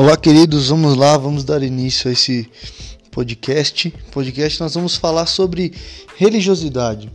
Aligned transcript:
Olá, 0.00 0.16
queridos, 0.16 0.68
vamos 0.70 0.96
lá, 0.96 1.18
vamos 1.18 1.44
dar 1.44 1.62
início 1.62 2.08
a 2.08 2.12
esse 2.14 2.48
podcast. 3.10 3.92
Podcast 4.10 4.58
nós 4.58 4.72
vamos 4.72 4.96
falar 4.96 5.26
sobre 5.26 5.74
religiosidade. 6.16 7.12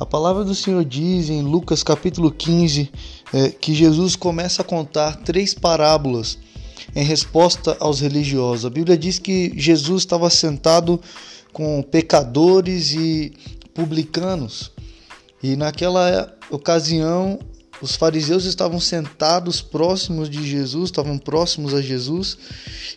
A 0.00 0.06
palavra 0.06 0.42
do 0.42 0.54
Senhor 0.54 0.86
diz 0.86 1.28
em 1.28 1.42
Lucas 1.42 1.82
capítulo 1.82 2.30
15 2.30 2.90
é, 3.34 3.50
que 3.50 3.74
Jesus 3.74 4.16
começa 4.16 4.62
a 4.62 4.64
contar 4.64 5.16
três 5.16 5.52
parábolas 5.52 6.38
em 6.96 7.04
resposta 7.04 7.76
aos 7.78 8.00
religiosos. 8.00 8.64
A 8.64 8.70
Bíblia 8.70 8.96
diz 8.96 9.18
que 9.18 9.52
Jesus 9.54 10.00
estava 10.00 10.30
sentado 10.30 10.98
com 11.52 11.82
pecadores 11.82 12.92
e 12.94 13.34
publicanos. 13.74 14.72
E 15.42 15.56
naquela 15.56 16.34
ocasião 16.50 17.38
os 17.82 17.96
fariseus 17.96 18.44
estavam 18.44 18.78
sentados 18.78 19.60
próximos 19.60 20.30
de 20.30 20.48
Jesus, 20.48 20.84
estavam 20.84 21.18
próximos 21.18 21.74
a 21.74 21.82
Jesus, 21.82 22.38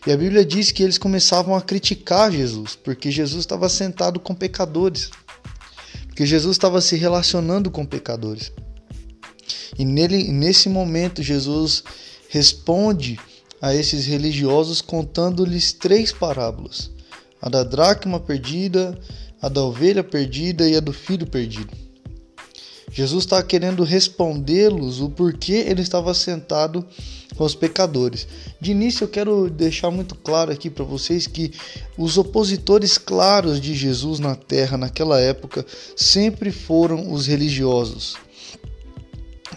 e 0.06 0.12
a 0.12 0.18
Bíblia 0.18 0.46
diz 0.46 0.72
que 0.72 0.84
eles 0.84 1.00
começavam 1.00 1.56
a 1.56 1.62
criticar 1.62 2.32
Jesus, 2.32 2.76
porque 2.76 3.10
Jesus 3.10 3.40
estava 3.40 3.68
sentado 3.68 4.20
com 4.20 4.36
pecadores, 4.36 5.10
porque 6.06 6.24
Jesus 6.24 6.56
estava 6.56 6.80
se 6.82 6.96
relacionando 6.96 7.72
com 7.72 7.84
pecadores. 7.84 8.52
E 9.78 9.84
nele, 9.84 10.32
nesse 10.32 10.70
momento, 10.70 11.24
Jesus 11.24 11.84
responde 12.30 13.20
a 13.60 13.74
esses 13.74 14.06
religiosos 14.06 14.82
contando-lhes 14.82 15.74
três 15.74 16.12
parábolas: 16.12 16.92
a 17.42 17.50
da 17.50 17.64
dracma 17.64 18.20
perdida, 18.20 18.98
a 19.42 19.50
da 19.50 19.64
ovelha 19.64 20.04
perdida 20.04 20.70
e 20.70 20.76
a 20.76 20.80
do 20.80 20.94
filho 20.94 21.26
perdido. 21.26 21.85
Jesus 22.96 23.26
está 23.26 23.44
querendo 23.44 23.84
respondê-los 23.84 25.02
o 25.02 25.10
porquê 25.10 25.66
ele 25.68 25.82
estava 25.82 26.14
sentado 26.14 26.86
com 27.36 27.44
os 27.44 27.54
pecadores. 27.54 28.26
De 28.62 28.72
início, 28.72 29.04
eu 29.04 29.10
quero 29.10 29.50
deixar 29.50 29.92
muito 29.92 30.16
claro 30.16 30.50
aqui 30.50 30.70
para 30.70 30.86
vocês 30.86 31.28
que 31.28 31.52
os 31.98 32.18
opositores 32.18 32.98
claros 32.98 33.60
de 33.60 33.76
Jesus 33.76 34.18
na 34.18 34.34
terra 34.34 34.78
naquela 34.78 35.20
época 35.20 35.66
sempre 35.94 36.54
foram 36.54 37.12
os 37.12 37.28
religiosos. 37.28 38.16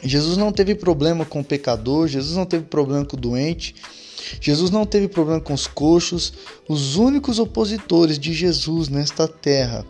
Jesus 0.02 0.36
não 0.36 0.50
teve 0.50 0.74
problema 0.74 1.24
com 1.24 1.38
o 1.38 1.44
pecador, 1.44 2.08
Jesus 2.08 2.36
não 2.36 2.44
teve 2.44 2.64
problema 2.64 3.04
com 3.04 3.16
o 3.16 3.20
doente, 3.20 3.76
Jesus 4.40 4.72
não 4.72 4.84
teve 4.84 5.06
problema 5.06 5.40
com 5.40 5.54
os 5.54 5.68
coxos. 5.68 6.32
Os 6.68 6.96
únicos 6.96 7.38
opositores 7.38 8.18
de 8.18 8.32
Jesus 8.32 8.88
nesta 8.88 9.28
terra 9.28 9.86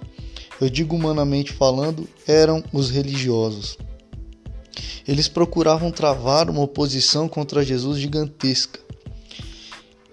eu 0.61 0.69
digo 0.69 0.97
humanamente 0.97 1.53
falando, 1.53 2.09
eram 2.27 2.62
os 2.73 2.91
religiosos. 2.91 3.78
Eles 5.06 5.28
procuravam 5.28 5.91
travar 5.91 6.50
uma 6.50 6.62
oposição 6.62 7.28
contra 7.28 7.65
Jesus 7.65 7.98
gigantesca, 7.98 8.81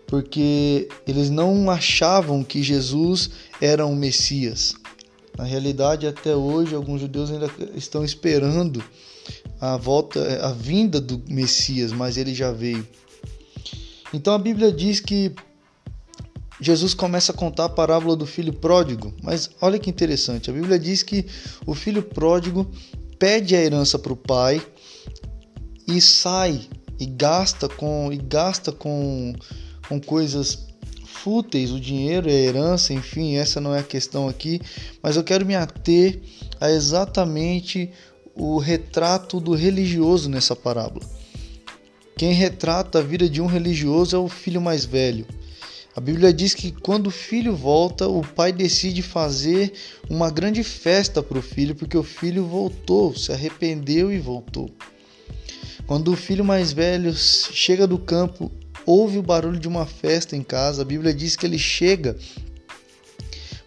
porque 0.08 0.88
eles 1.08 1.30
não 1.30 1.70
achavam 1.70 2.44
que 2.44 2.64
Jesus 2.64 3.30
era 3.60 3.86
um 3.86 3.96
Messias. 3.96 4.76
Na 5.38 5.44
realidade, 5.44 6.08
até 6.08 6.34
hoje, 6.34 6.76
alguns 6.76 7.02
judeus 7.02 7.30
ainda 7.30 7.52
estão 7.76 8.06
esperando 8.06 8.82
a 9.59 9.76
volta, 9.76 10.46
a 10.46 10.52
vinda 10.52 11.02
do 11.02 11.22
Messias, 11.28 11.92
mas 11.92 12.16
ele 12.16 12.34
já 12.34 12.52
veio. 12.52 12.88
Então 14.14 14.34
a 14.34 14.40
Bíblia 14.40 14.72
diz 14.72 15.00
que 15.00 15.34
Jesus 16.66 16.96
começa 16.96 17.32
a 17.32 17.36
contar 17.36 17.66
a 17.66 17.70
parábola 17.70 18.16
do 18.16 18.26
filho 18.26 18.52
pródigo, 18.52 19.14
mas 19.22 19.52
olha 19.62 19.78
que 19.78 19.88
interessante, 19.88 20.50
a 20.50 20.54
Bíblia 20.54 20.80
diz 20.80 21.04
que 21.04 21.24
o 21.64 21.76
filho 21.76 22.02
pródigo 22.02 22.66
pede 23.20 23.56
a 23.56 23.62
herança 23.62 24.00
para 24.00 24.12
o 24.12 24.16
pai 24.16 24.60
e 25.88 26.02
sai 26.02 26.62
e 27.00 27.06
gasta 27.06 27.70
com 27.70 28.12
e 28.12 28.18
gasta 28.18 28.72
com, 28.72 29.36
com 29.88 30.02
coisas 30.02 30.66
fúteis, 31.06 31.70
o 31.70 31.80
dinheiro, 31.80 32.28
a 32.28 32.34
herança, 32.34 32.94
enfim, 32.94 33.36
essa 33.36 33.62
não 33.62 33.75
é 33.75 33.81
a 33.81 33.84
questão 33.84 34.28
aqui, 34.28 34.59
mas 35.04 35.18
eu 35.18 35.24
quero 35.24 35.46
me 35.46 35.56
ater 35.56 36.20
a 36.59 36.72
exatamente 36.72 37.92
o 38.34 38.58
retrato 38.58 39.40
do 39.40 39.54
religioso 39.54 40.28
nessa 40.28 40.56
parábola. 40.56 41.06
Quem 42.18 42.31
retrata 42.34 42.98
a 42.98 43.04
vida 43.04 43.30
de 43.30 43.40
um 43.40 43.46
religioso 43.46 44.16
é 44.16 44.20
o 44.20 44.28
filho 44.28 44.59
mais 44.59 44.84
velho. 44.84 45.28
A 45.95 46.01
Bíblia 46.01 46.33
diz 46.33 46.53
que 46.53 46.73
quando 46.73 47.07
o 47.07 47.11
filho 47.11 47.56
volta, 47.56 48.06
o 48.06 48.22
pai 48.22 48.51
decide 48.51 49.01
fazer 49.01 49.72
uma 50.09 50.29
grande 50.29 50.61
festa 50.61 51.23
para 51.23 51.39
o 51.39 51.41
filho, 51.41 51.73
porque 51.73 51.97
o 51.97 52.03
filho 52.03 52.45
voltou, 52.45 53.16
se 53.16 53.31
arrependeu 53.31 54.11
e 54.11 54.19
voltou. 54.19 54.69
Quando 55.88 56.11
o 56.11 56.16
filho 56.17 56.44
mais 56.44 56.73
velho 56.73 57.13
chega 57.16 57.88
do 57.88 57.97
campo, 57.97 58.51
ouve 58.85 59.17
o 59.17 59.23
barulho 59.23 59.57
de 59.57 59.69
uma 59.69 59.85
festa 59.85 60.35
em 60.35 60.44
casa, 60.44 60.81
a 60.81 60.85
Bíblia 60.85 61.13
diz 61.13 61.38
que 61.38 61.45
ele 61.45 61.57
chega 61.57 62.17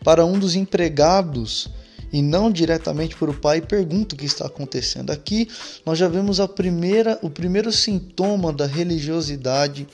para 0.05 0.27
um 0.27 0.39
dos 0.39 0.55
empregados 0.55 1.71
e 2.13 2.21
não 2.21 2.53
diretamente 2.53 3.17
para 3.17 3.31
o 3.31 3.35
pai 3.35 3.59
e 3.59 3.63
pergunta 3.63 4.15
o 4.15 4.19
que 4.19 4.27
está 4.27 4.47
acontecendo. 4.47 5.11
Aqui 5.11 5.49
nós 5.85 5.99
já 5.99 6.09
vemos 6.09 6.41
a 6.41 6.49
primeira, 6.49 7.19
o 7.23 7.31
primeiro 7.31 7.73
sintoma 7.73 8.53
da 8.53 8.67
religiosidade 8.67 9.87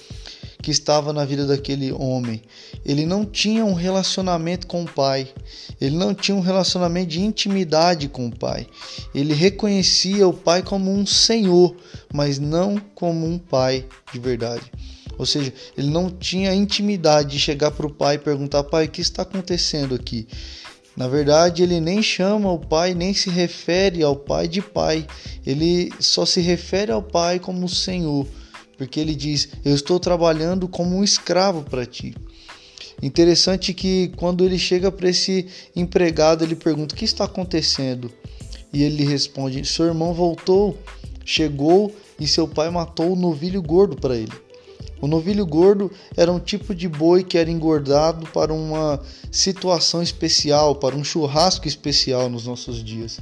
que 0.64 0.70
estava 0.70 1.12
na 1.12 1.26
vida 1.26 1.46
daquele 1.46 1.92
homem. 1.92 2.40
Ele 2.86 3.04
não 3.04 3.22
tinha 3.22 3.62
um 3.66 3.74
relacionamento 3.74 4.66
com 4.66 4.82
o 4.84 4.90
pai. 4.90 5.28
Ele 5.78 5.94
não 5.94 6.14
tinha 6.14 6.34
um 6.34 6.40
relacionamento 6.40 7.08
de 7.08 7.20
intimidade 7.20 8.08
com 8.08 8.28
o 8.28 8.34
pai. 8.34 8.66
Ele 9.14 9.34
reconhecia 9.34 10.26
o 10.26 10.32
pai 10.32 10.62
como 10.62 10.90
um 10.90 11.04
senhor, 11.04 11.76
mas 12.10 12.38
não 12.38 12.80
como 12.94 13.26
um 13.26 13.38
pai 13.38 13.84
de 14.10 14.18
verdade. 14.18 14.62
Ou 15.18 15.26
seja, 15.26 15.52
ele 15.76 15.90
não 15.90 16.08
tinha 16.08 16.54
intimidade 16.54 17.32
de 17.32 17.38
chegar 17.38 17.70
para 17.70 17.86
o 17.86 17.92
pai 17.92 18.14
e 18.14 18.18
perguntar: 18.18 18.64
pai, 18.64 18.86
o 18.86 18.88
que 18.88 19.02
está 19.02 19.20
acontecendo 19.20 19.94
aqui? 19.94 20.26
Na 20.96 21.08
verdade, 21.08 21.62
ele 21.62 21.78
nem 21.78 22.02
chama 22.02 22.50
o 22.50 22.58
pai, 22.58 22.94
nem 22.94 23.12
se 23.12 23.28
refere 23.28 24.02
ao 24.02 24.16
pai 24.16 24.48
de 24.48 24.62
pai. 24.62 25.06
Ele 25.44 25.92
só 26.00 26.24
se 26.24 26.40
refere 26.40 26.90
ao 26.90 27.02
pai 27.02 27.38
como 27.38 27.68
Senhor 27.68 28.26
porque 28.76 29.00
ele 29.00 29.14
diz: 29.14 29.48
Eu 29.64 29.74
estou 29.74 29.98
trabalhando 30.00 30.68
como 30.68 30.96
um 30.96 31.04
escravo 31.04 31.62
para 31.62 31.86
ti. 31.86 32.14
Interessante 33.02 33.74
que 33.74 34.12
quando 34.16 34.44
ele 34.44 34.58
chega 34.58 34.90
para 34.90 35.08
esse 35.08 35.46
empregado, 35.74 36.44
ele 36.44 36.54
pergunta: 36.54 36.94
O 36.94 36.98
que 36.98 37.04
está 37.04 37.24
acontecendo? 37.24 38.10
E 38.72 38.82
ele 38.82 39.04
responde: 39.04 39.64
Seu 39.64 39.86
irmão 39.86 40.12
voltou, 40.12 40.78
chegou 41.24 41.94
e 42.18 42.26
seu 42.26 42.46
pai 42.46 42.70
matou 42.70 43.12
o 43.12 43.16
novilho 43.16 43.62
gordo 43.62 43.96
para 43.96 44.16
ele. 44.16 44.32
O 45.00 45.06
novilho 45.06 45.44
gordo 45.44 45.90
era 46.16 46.32
um 46.32 46.40
tipo 46.40 46.74
de 46.74 46.88
boi 46.88 47.22
que 47.22 47.36
era 47.36 47.50
engordado 47.50 48.26
para 48.28 48.52
uma 48.54 49.00
situação 49.30 50.02
especial, 50.02 50.76
para 50.76 50.96
um 50.96 51.04
churrasco 51.04 51.68
especial 51.68 52.30
nos 52.30 52.46
nossos 52.46 52.82
dias. 52.82 53.20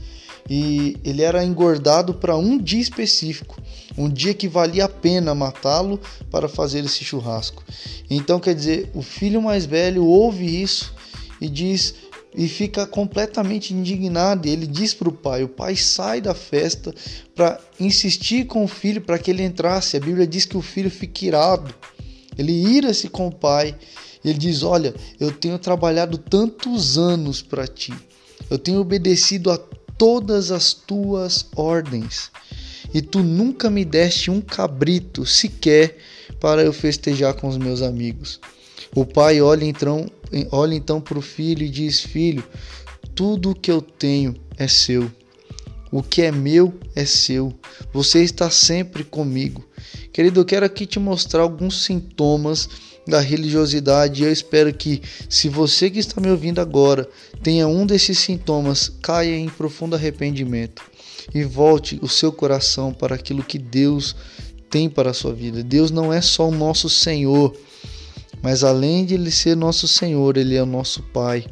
E 0.49 0.97
ele 1.05 1.23
era 1.23 1.45
engordado 1.45 2.15
para 2.15 2.37
um 2.37 2.59
dia 2.59 2.81
específico, 2.81 3.61
um 3.97 4.09
dia 4.09 4.35
que 4.35 4.49
valia 4.49 4.85
a 4.87 4.89
pena 4.89 5.35
matá-lo 5.35 6.01
para 6.31 6.49
fazer 6.49 6.85
esse 6.85 7.05
churrasco. 7.05 7.63
Então, 8.11 8.41
quer 8.41 8.55
dizer, 8.55 8.91
o 8.95 9.03
filho 9.03 9.41
mais 9.41 9.65
velho 9.65 10.05
ouve 10.05 10.63
isso 10.63 10.93
e 11.41 11.49
diz: 11.49 11.95
e 12.35 12.49
fica 12.49 12.87
completamente 12.87 13.75
indignado. 13.75 14.49
Ele 14.49 14.67
diz 14.67 14.95
para 14.95 15.09
o 15.09 15.13
pai: 15.13 15.45
o 15.45 15.49
pai 15.49 15.77
sai 15.77 16.21
da 16.21 16.35
festa 16.35 16.95
para 17.35 17.61
insistir 17.79 18.47
com 18.47 18.65
o 18.65 18.69
filho 18.69 19.01
para 19.01 19.19
que 19.19 19.31
ele 19.31 19.43
entrasse. 19.43 19.97
A 19.97 20.01
Bíblia 20.01 20.27
diz 20.27 20.45
que 20.45 20.57
o 20.57 20.63
filho 20.63 20.91
fica 20.91 21.27
irado, 21.27 21.75
ele 22.37 22.53
ira-se 22.53 23.09
com 23.09 23.29
o 23.29 23.35
pai. 23.35 23.75
Ele 24.25 24.39
diz: 24.39 24.63
Olha, 24.63 24.95
eu 25.19 25.33
tenho 25.33 25.59
trabalhado 25.59 26.17
tantos 26.17 26.97
anos 26.97 27.43
para 27.43 27.67
ti, 27.67 27.93
eu 28.49 28.59
tenho 28.59 28.81
obedecido 28.81 29.51
a 29.51 29.59
todas 29.97 30.51
as 30.51 30.73
tuas 30.73 31.47
ordens, 31.55 32.31
e 32.93 33.01
tu 33.01 33.23
nunca 33.23 33.71
me 33.71 33.85
deste 33.85 34.31
um 34.31 34.41
cabrito 34.41 35.25
sequer 35.25 35.99
para 36.41 36.63
eu 36.63 36.73
festejar 36.73 37.35
com 37.35 37.49
os 37.49 37.57
meus 37.57 37.83
amigos. 37.83 38.41
O 38.95 39.07
pai 39.07 39.41
olha 39.41 39.65
então, 39.65 40.07
olha 40.51 40.75
então 40.75 41.01
para 41.01 41.19
o 41.19 41.23
filho 41.23 41.65
e 41.65 41.69
diz: 41.69 42.01
Filho, 42.01 42.45
tudo 43.15 43.51
o 43.51 43.55
que 43.55 43.71
eu 43.71 43.81
tenho 43.81 44.35
é 44.59 44.69
seu. 44.69 45.11
O 45.91 46.03
que 46.03 46.23
é 46.23 46.33
meu 46.33 46.75
é 46.95 47.05
seu. 47.05 47.55
Você 47.93 48.23
está 48.23 48.51
sempre 48.51 49.05
comigo. 49.05 49.65
Querido, 50.13 50.41
eu 50.41 50.45
quero 50.45 50.67
aqui 50.67 50.85
te 50.85 50.99
mostrar 50.99 51.43
alguns 51.43 51.85
sintomas 51.85 52.69
da 53.07 53.19
religiosidade. 53.19 54.23
Eu 54.23 54.31
espero 54.31 54.73
que, 54.73 55.01
se 55.29 55.49
você 55.49 55.91
que 55.91 55.99
está 55.99 56.21
me 56.21 56.31
ouvindo 56.31 56.61
agora 56.61 57.09
tenha 57.43 57.67
um 57.67 57.87
desses 57.87 58.19
sintomas, 58.19 58.91
caia 59.01 59.37
em 59.37 59.49
profundo 59.49 59.97
arrependimento 59.97 60.83
e 61.35 61.45
volte 61.45 61.99
o 62.03 62.09
seu 62.09 62.31
coração 62.31 62.93
para 62.93 63.15
aquilo 63.15 63.43
que 63.43 63.59
Deus 63.59 64.15
tem 64.69 64.89
para 64.89 65.11
a 65.11 65.15
sua 65.15 65.33
vida. 65.33 65.63
Deus 65.63 65.91
não 65.91 66.13
é 66.13 66.21
só 66.21 66.49
o 66.49 66.55
nosso 66.55 66.91
Senhor, 66.91 67.57
mas 68.43 68.63
além 68.63 69.05
de 69.07 69.15
ele 69.15 69.31
ser 69.31 69.57
nosso 69.57 69.89
Senhor, 69.89 70.37
ele 70.37 70.57
é 70.57 70.63
o 70.63 70.67
nosso 70.67 71.03
Pai. 71.05 71.47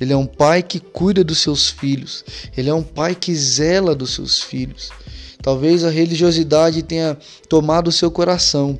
Ele 0.00 0.12
é 0.12 0.16
um 0.16 0.26
pai 0.26 0.62
que 0.62 0.80
cuida 0.80 1.22
dos 1.22 1.38
seus 1.38 1.68
filhos. 1.68 2.24
Ele 2.56 2.70
é 2.70 2.74
um 2.74 2.82
pai 2.82 3.14
que 3.14 3.34
zela 3.34 3.94
dos 3.94 4.14
seus 4.14 4.40
filhos. 4.40 4.90
Talvez 5.48 5.82
a 5.82 5.88
religiosidade 5.88 6.82
tenha 6.82 7.16
tomado 7.48 7.88
o 7.88 7.92
seu 7.92 8.10
coração 8.10 8.78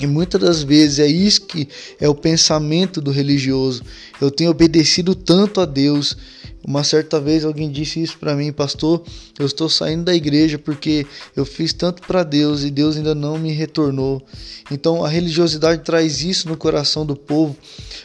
E 0.00 0.06
muitas 0.06 0.40
das 0.40 0.62
vezes 0.62 0.98
é 0.98 1.06
isso 1.06 1.42
que 1.42 1.68
é 2.00 2.08
o 2.08 2.14
pensamento 2.14 3.02
do 3.02 3.10
religioso. 3.10 3.82
Eu 4.20 4.30
tenho 4.30 4.50
obedecido 4.50 5.14
tanto 5.14 5.60
a 5.60 5.64
Deus, 5.64 6.16
uma 6.62 6.84
certa 6.84 7.18
vez 7.18 7.44
alguém 7.44 7.70
disse 7.70 8.02
isso 8.02 8.18
para 8.18 8.36
mim, 8.36 8.52
pastor, 8.52 9.02
eu 9.38 9.46
estou 9.46 9.68
saindo 9.68 10.04
da 10.04 10.14
igreja 10.14 10.58
porque 10.58 11.06
eu 11.34 11.46
fiz 11.46 11.72
tanto 11.72 12.02
para 12.02 12.22
Deus 12.22 12.62
e 12.62 12.70
Deus 12.70 12.96
ainda 12.96 13.14
não 13.14 13.38
me 13.38 13.50
retornou. 13.50 14.22
Então 14.70 15.02
a 15.02 15.08
religiosidade 15.08 15.82
traz 15.82 16.22
isso 16.22 16.48
no 16.48 16.56
coração 16.56 17.06
do 17.06 17.16
povo, 17.16 17.56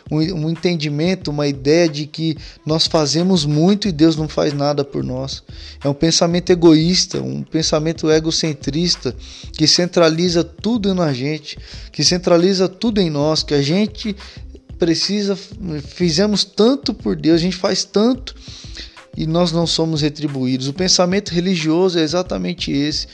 um, 0.09 0.49
entendimento, 0.49 1.31
uma 1.31 1.47
ideia 1.47 1.89
de 1.89 2.05
que 2.05 2.37
nós 2.65 2.87
fazemos 2.87 3.43
muito 3.43 3.87
e 3.87 3.91
Deus 3.91 4.15
não 4.15 4.29
faz 4.29 4.53
nada 4.53 4.85
por 4.85 5.03
nós. 5.03 5.43
É 5.83 5.89
um 5.89 5.93
pensamento 5.93 6.49
egoísta, 6.49 7.21
um 7.21 7.43
pensamento 7.43 8.09
egocentrista 8.09 9.13
que 9.51 9.67
centraliza 9.67 10.43
tudo 10.43 10.95
na 10.95 11.11
gente, 11.11 11.57
que 11.91 12.05
centraliza 12.05 12.69
tudo 12.69 13.01
em 13.01 13.09
nós, 13.09 13.43
que 13.43 13.53
a 13.53 13.61
gente 13.61 14.15
precisa, 14.77 15.37
fizemos 15.83 16.43
tanto 16.43 16.93
por 16.93 17.15
Deus, 17.15 17.35
a 17.35 17.43
gente 17.43 17.55
faz 17.55 17.83
tanto 17.83 18.35
e 19.17 19.25
nós 19.25 19.51
não 19.51 19.65
somos 19.65 20.01
retribuídos. 20.01 20.67
O 20.67 20.73
pensamento 20.73 21.29
religioso 21.29 21.97
é 21.97 22.01
exatamente 22.01 22.71
esse. 22.71 23.07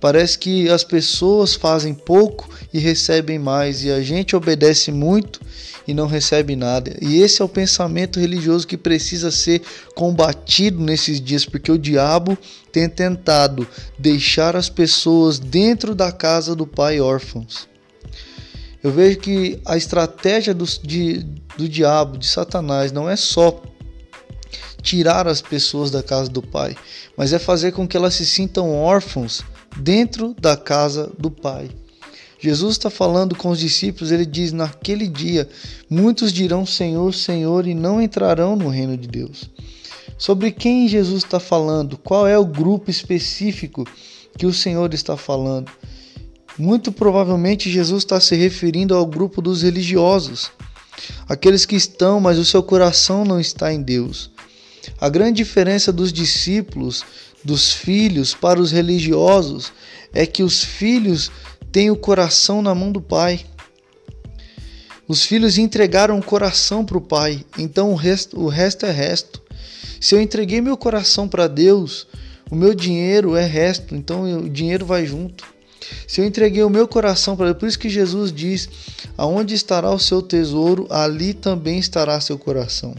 Parece 0.00 0.38
que 0.38 0.68
as 0.68 0.82
pessoas 0.82 1.54
fazem 1.54 1.92
pouco 1.92 2.48
e 2.72 2.78
recebem 2.78 3.38
mais, 3.38 3.84
e 3.84 3.90
a 3.90 4.00
gente 4.00 4.34
obedece 4.34 4.90
muito 4.90 5.40
e 5.86 5.92
não 5.92 6.06
recebe 6.06 6.56
nada. 6.56 6.96
E 7.02 7.20
esse 7.20 7.42
é 7.42 7.44
o 7.44 7.48
pensamento 7.48 8.18
religioso 8.18 8.66
que 8.66 8.78
precisa 8.78 9.30
ser 9.30 9.60
combatido 9.94 10.82
nesses 10.82 11.20
dias, 11.20 11.44
porque 11.44 11.70
o 11.70 11.78
diabo 11.78 12.36
tem 12.72 12.88
tentado 12.88 13.68
deixar 13.98 14.56
as 14.56 14.70
pessoas 14.70 15.38
dentro 15.38 15.94
da 15.94 16.10
casa 16.10 16.56
do 16.56 16.66
Pai 16.66 16.98
órfãos. 16.98 17.69
Eu 18.82 18.90
vejo 18.90 19.18
que 19.18 19.60
a 19.66 19.76
estratégia 19.76 20.54
do, 20.54 20.64
de, 20.64 21.18
do 21.56 21.68
diabo, 21.68 22.16
de 22.16 22.26
Satanás, 22.26 22.92
não 22.92 23.08
é 23.08 23.16
só 23.16 23.60
tirar 24.82 25.28
as 25.28 25.42
pessoas 25.42 25.90
da 25.90 26.02
casa 26.02 26.30
do 26.30 26.40
Pai, 26.40 26.74
mas 27.16 27.32
é 27.32 27.38
fazer 27.38 27.72
com 27.72 27.86
que 27.86 27.96
elas 27.96 28.14
se 28.14 28.24
sintam 28.24 28.74
órfãos 28.74 29.42
dentro 29.76 30.34
da 30.40 30.56
casa 30.56 31.12
do 31.18 31.30
Pai. 31.30 31.70
Jesus 32.38 32.72
está 32.72 32.88
falando 32.88 33.36
com 33.36 33.50
os 33.50 33.58
discípulos, 33.58 34.10
ele 34.10 34.24
diz: 34.24 34.50
Naquele 34.50 35.06
dia, 35.06 35.46
muitos 35.90 36.32
dirão 36.32 36.64
Senhor, 36.64 37.12
Senhor, 37.12 37.66
e 37.66 37.74
não 37.74 38.00
entrarão 38.00 38.56
no 38.56 38.68
reino 38.70 38.96
de 38.96 39.06
Deus. 39.06 39.50
Sobre 40.16 40.50
quem 40.50 40.88
Jesus 40.88 41.22
está 41.22 41.38
falando? 41.38 41.98
Qual 41.98 42.26
é 42.26 42.38
o 42.38 42.44
grupo 42.46 42.90
específico 42.90 43.86
que 44.38 44.46
o 44.46 44.54
Senhor 44.54 44.94
está 44.94 45.18
falando? 45.18 45.70
Muito 46.58 46.92
provavelmente 46.92 47.70
Jesus 47.70 48.02
está 48.02 48.20
se 48.20 48.34
referindo 48.36 48.94
ao 48.94 49.06
grupo 49.06 49.40
dos 49.40 49.62
religiosos, 49.62 50.50
aqueles 51.28 51.64
que 51.64 51.76
estão, 51.76 52.20
mas 52.20 52.38
o 52.38 52.44
seu 52.44 52.62
coração 52.62 53.24
não 53.24 53.40
está 53.40 53.72
em 53.72 53.80
Deus. 53.80 54.30
A 55.00 55.08
grande 55.08 55.38
diferença 55.38 55.92
dos 55.92 56.12
discípulos, 56.12 57.04
dos 57.42 57.72
filhos 57.72 58.34
para 58.34 58.60
os 58.60 58.70
religiosos 58.70 59.72
é 60.12 60.26
que 60.26 60.42
os 60.42 60.62
filhos 60.62 61.30
têm 61.72 61.90
o 61.90 61.96
coração 61.96 62.60
na 62.60 62.74
mão 62.74 62.92
do 62.92 63.00
Pai. 63.00 63.44
Os 65.08 65.24
filhos 65.24 65.58
entregaram 65.58 66.18
o 66.18 66.22
coração 66.22 66.84
para 66.84 66.98
o 66.98 67.00
Pai, 67.00 67.44
então 67.58 67.90
o 67.92 67.96
resto, 67.96 68.38
o 68.38 68.48
resto 68.48 68.86
é 68.86 68.90
resto. 68.90 69.42
Se 70.00 70.14
eu 70.14 70.20
entreguei 70.20 70.60
meu 70.60 70.76
coração 70.76 71.28
para 71.28 71.48
Deus, 71.48 72.06
o 72.50 72.56
meu 72.56 72.74
dinheiro 72.74 73.36
é 73.36 73.44
resto, 73.44 73.94
então 73.94 74.22
o 74.44 74.48
dinheiro 74.48 74.84
vai 74.86 75.06
junto. 75.06 75.44
Se 76.06 76.20
eu 76.20 76.24
entreguei 76.24 76.62
o 76.62 76.70
meu 76.70 76.86
coração 76.86 77.36
para 77.36 77.46
Deus, 77.46 77.58
por 77.58 77.68
isso 77.68 77.78
que 77.78 77.88
Jesus 77.88 78.32
diz: 78.32 78.68
aonde 79.16 79.54
estará 79.54 79.90
o 79.90 79.98
seu 79.98 80.22
tesouro, 80.22 80.86
ali 80.90 81.34
também 81.34 81.78
estará 81.78 82.20
seu 82.20 82.38
coração. 82.38 82.94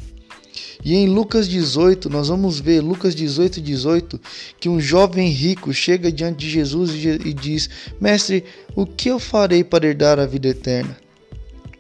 E 0.84 0.96
em 0.96 1.08
Lucas 1.08 1.48
18, 1.48 2.10
nós 2.10 2.28
vamos 2.28 2.60
ver, 2.60 2.82
Lucas 2.82 3.14
18, 3.14 3.62
18, 3.62 4.20
que 4.60 4.68
um 4.68 4.80
jovem 4.80 5.30
rico 5.30 5.72
chega 5.74 6.12
diante 6.12 6.40
de 6.40 6.50
Jesus 6.50 6.92
e 6.94 7.34
diz: 7.34 7.70
Mestre, 8.00 8.44
o 8.76 8.86
que 8.86 9.10
eu 9.10 9.20
farei 9.20 9.64
para 9.64 9.86
herdar 9.86 10.20
a 10.20 10.26
vida 10.26 10.48
eterna? 10.48 10.98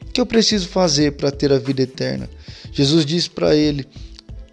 O 0.07 0.11
que 0.11 0.21
eu 0.21 0.25
preciso 0.25 0.67
fazer 0.67 1.13
para 1.13 1.31
ter 1.31 1.51
a 1.51 1.57
vida 1.57 1.81
eterna? 1.81 2.29
Jesus 2.71 3.05
diz 3.05 3.27
para 3.27 3.55
ele: 3.55 3.87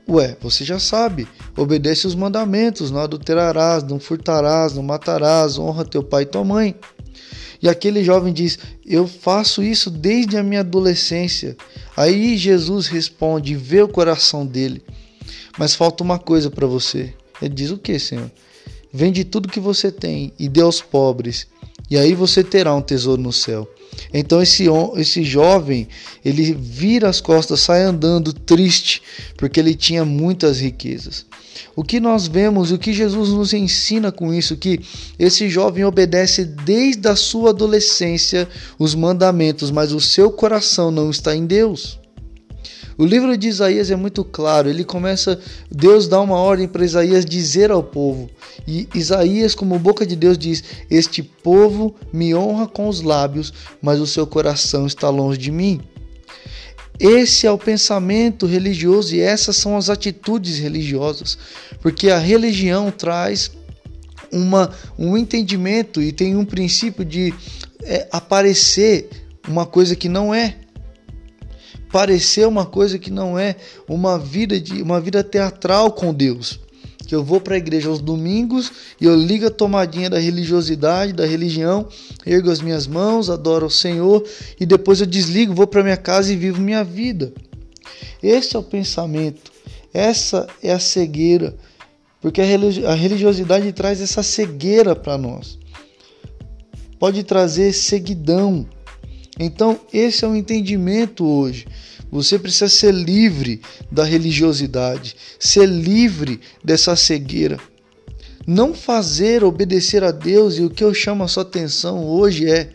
Ué, 0.09 0.37
você 0.41 0.65
já 0.65 0.79
sabe, 0.79 1.29
obedece 1.55 2.07
os 2.07 2.15
mandamentos, 2.15 2.91
não 2.91 3.01
adulterarás, 3.01 3.83
não 3.83 4.01
furtarás, 4.01 4.73
não 4.73 4.83
matarás, 4.83 5.59
honra 5.59 5.85
teu 5.85 6.03
pai 6.03 6.23
e 6.23 6.27
tua 6.27 6.43
mãe. 6.43 6.75
E 7.61 7.69
aquele 7.69 8.03
jovem 8.03 8.33
diz: 8.33 8.59
Eu 8.87 9.07
faço 9.07 9.63
isso 9.63 9.91
desde 9.91 10.39
a 10.39 10.43
minha 10.43 10.61
adolescência. 10.61 11.57
Aí 11.97 12.37
Jesus 12.39 12.87
responde, 12.87 13.55
vê 13.55 13.83
o 13.83 13.89
coração 13.89 14.47
dele. 14.47 14.83
Mas 15.59 15.75
falta 15.75 16.03
uma 16.03 16.19
coisa 16.19 16.51
para 16.51 16.67
você. 16.67 17.13
Ele 17.43 17.55
diz: 17.55 17.71
O 17.71 17.77
que, 17.77 17.99
Senhor? 17.99 18.31
Vende 18.93 19.25
tudo 19.25 19.49
que 19.49 19.61
você 19.61 19.93
tem 19.93 20.33
e 20.39 20.49
dê 20.49 20.63
aos 20.63 20.81
pobres, 20.81 21.47
e 21.91 21.99
aí 21.99 22.15
você 22.15 22.43
terá 22.43 22.75
um 22.75 22.81
tesouro 22.81 23.21
no 23.21 23.33
céu. 23.33 23.69
Então 24.13 24.43
esse, 24.43 24.67
esse 24.97 25.23
jovem, 25.23 25.89
ele 26.25 26.53
vira 26.55 27.09
as 27.09 27.21
costas, 27.21 27.61
sai 27.61 27.83
andando 27.83 28.33
triste, 28.33 29.03
porque 29.37 29.61
ele 29.61 29.75
tinha 29.75 30.05
muitas 30.05 30.61
riquezas. 30.61 31.27
O 31.75 31.83
que 31.83 32.01
nós 32.01 32.27
vemos, 32.27 32.71
o 32.71 32.79
que 32.79 32.93
Jesus 32.93 33.31
nos 33.31 33.53
ensina 33.53 34.11
com 34.11 34.33
isso, 34.33 34.57
que 34.57 34.81
esse 35.19 35.49
jovem 35.49 35.85
obedece 35.85 36.45
desde 36.45 37.09
a 37.09 37.17
sua 37.17 37.51
adolescência 37.51 38.49
os 38.79 38.95
mandamentos, 38.95 39.71
mas 39.71 39.93
o 39.93 40.01
seu 40.01 40.31
coração 40.31 40.91
não 40.91 41.11
está 41.11 41.35
em 41.35 41.47
Deus. 41.47 41.99
O 42.99 43.07
livro 43.07 43.39
de 43.39 43.47
Isaías 43.47 43.93
é 43.93 43.97
muito 43.97 44.25
claro, 44.25 44.69
ele 44.69 44.83
começa, 44.83 45.41
Deus 45.71 46.09
dá 46.09 46.21
uma 46.21 46.37
ordem 46.37 46.67
para 46.67 46.85
Isaías 46.85 47.25
dizer 47.25 47.71
ao 47.71 47.81
povo, 47.81 48.29
e 48.67 48.89
Isaías, 48.93 49.55
como 49.55 49.79
boca 49.79 50.05
de 50.05 50.17
Deus, 50.17 50.37
diz: 50.37 50.65
Este 50.91 51.23
povo 51.23 51.95
me 52.13 52.35
honra 52.35 52.67
com 52.67 52.89
os 52.89 53.01
lábios, 53.01 53.55
mas 53.81 54.01
o 54.01 54.07
seu 54.07 54.27
coração 54.27 54.85
está 54.85 55.09
longe 55.11 55.39
de 55.39 55.53
mim. 55.53 55.81
Esse 56.99 57.47
é 57.47 57.51
o 57.53 57.57
pensamento 57.57 58.47
religioso 58.47 59.15
e 59.15 59.21
essas 59.21 59.57
são 59.57 59.77
as 59.77 59.89
atitudes 59.89 60.59
religiosas, 60.59 61.39
porque 61.81 62.11
a 62.11 62.19
religião 62.19 62.91
traz 62.91 63.53
uma, 64.33 64.73
um 64.99 65.17
entendimento 65.17 66.03
e 66.03 66.11
tem 66.11 66.35
um 66.35 66.45
princípio 66.45 67.05
de 67.05 67.33
é, 67.85 68.09
aparecer 68.11 69.09
uma 69.47 69.65
coisa 69.65 69.95
que 69.95 70.09
não 70.09 70.35
é 70.35 70.57
parecer 71.91 72.47
uma 72.47 72.67
coisa 72.67 72.99
que 72.99 73.11
não 73.11 73.39
é 73.39 73.57
uma 73.89 74.19
vida 74.19 74.61
de 74.61 74.83
uma 74.83 75.01
vida 75.01 75.23
teatral 75.25 75.93
com 75.93 76.13
Deus. 76.13 76.61
Que 77.07 77.15
eu 77.15 77.25
vou 77.25 77.41
para 77.41 77.55
a 77.55 77.59
igreja 77.59 77.89
aos 77.89 78.01
domingos 78.01 78.71
e 79.01 79.07
eu 79.07 79.17
ligo 79.17 79.47
a 79.47 79.51
tomadinha 79.51 80.11
da 80.11 80.19
religiosidade, 80.19 81.15
da 81.15 81.25
religião, 81.25 81.89
ergo 82.27 82.51
as 82.51 82.61
minhas 82.61 82.87
mãos, 82.87 83.31
adoro 83.31 83.67
o 83.67 83.71
Senhor 83.71 84.23
e 84.61 84.67
depois 84.67 85.01
eu 85.01 85.07
desligo, 85.07 85.55
vou 85.55 85.67
para 85.67 85.83
minha 85.83 85.97
casa 85.97 86.33
e 86.33 86.37
vivo 86.37 86.61
minha 86.61 86.85
vida. 86.85 87.33
Esse 88.23 88.57
é 88.57 88.59
o 88.59 88.63
pensamento. 88.63 89.51
Essa 89.93 90.47
é 90.63 90.71
a 90.71 90.79
cegueira, 90.79 91.57
porque 92.21 92.43
a 92.43 92.95
religiosidade 92.95 93.73
traz 93.73 94.03
essa 94.03 94.23
cegueira 94.23 94.95
para 94.95 95.17
nós. 95.17 95.59
Pode 96.99 97.23
trazer 97.23 97.73
seguidão, 97.73 98.67
então, 99.39 99.81
esse 99.93 100.25
é 100.25 100.29
o 100.29 100.35
entendimento 100.35 101.25
hoje. 101.25 101.67
Você 102.11 102.39
precisa 102.39 102.69
ser 102.69 102.93
livre 102.93 103.61
da 103.93 104.03
religiosidade, 104.03 105.15
ser 105.39 105.67
livre 105.67 106.41
dessa 106.65 106.97
cegueira. 106.97 107.59
Não 108.47 108.73
fazer 108.73 109.45
obedecer 109.45 110.03
a 110.03 110.11
Deus, 110.11 110.57
e 110.57 110.63
o 110.63 110.71
que 110.71 110.83
eu 110.83 110.95
chamo 110.95 111.23
a 111.23 111.29
sua 111.29 111.43
atenção 111.43 112.05
hoje 112.05 112.51
é 112.51 112.71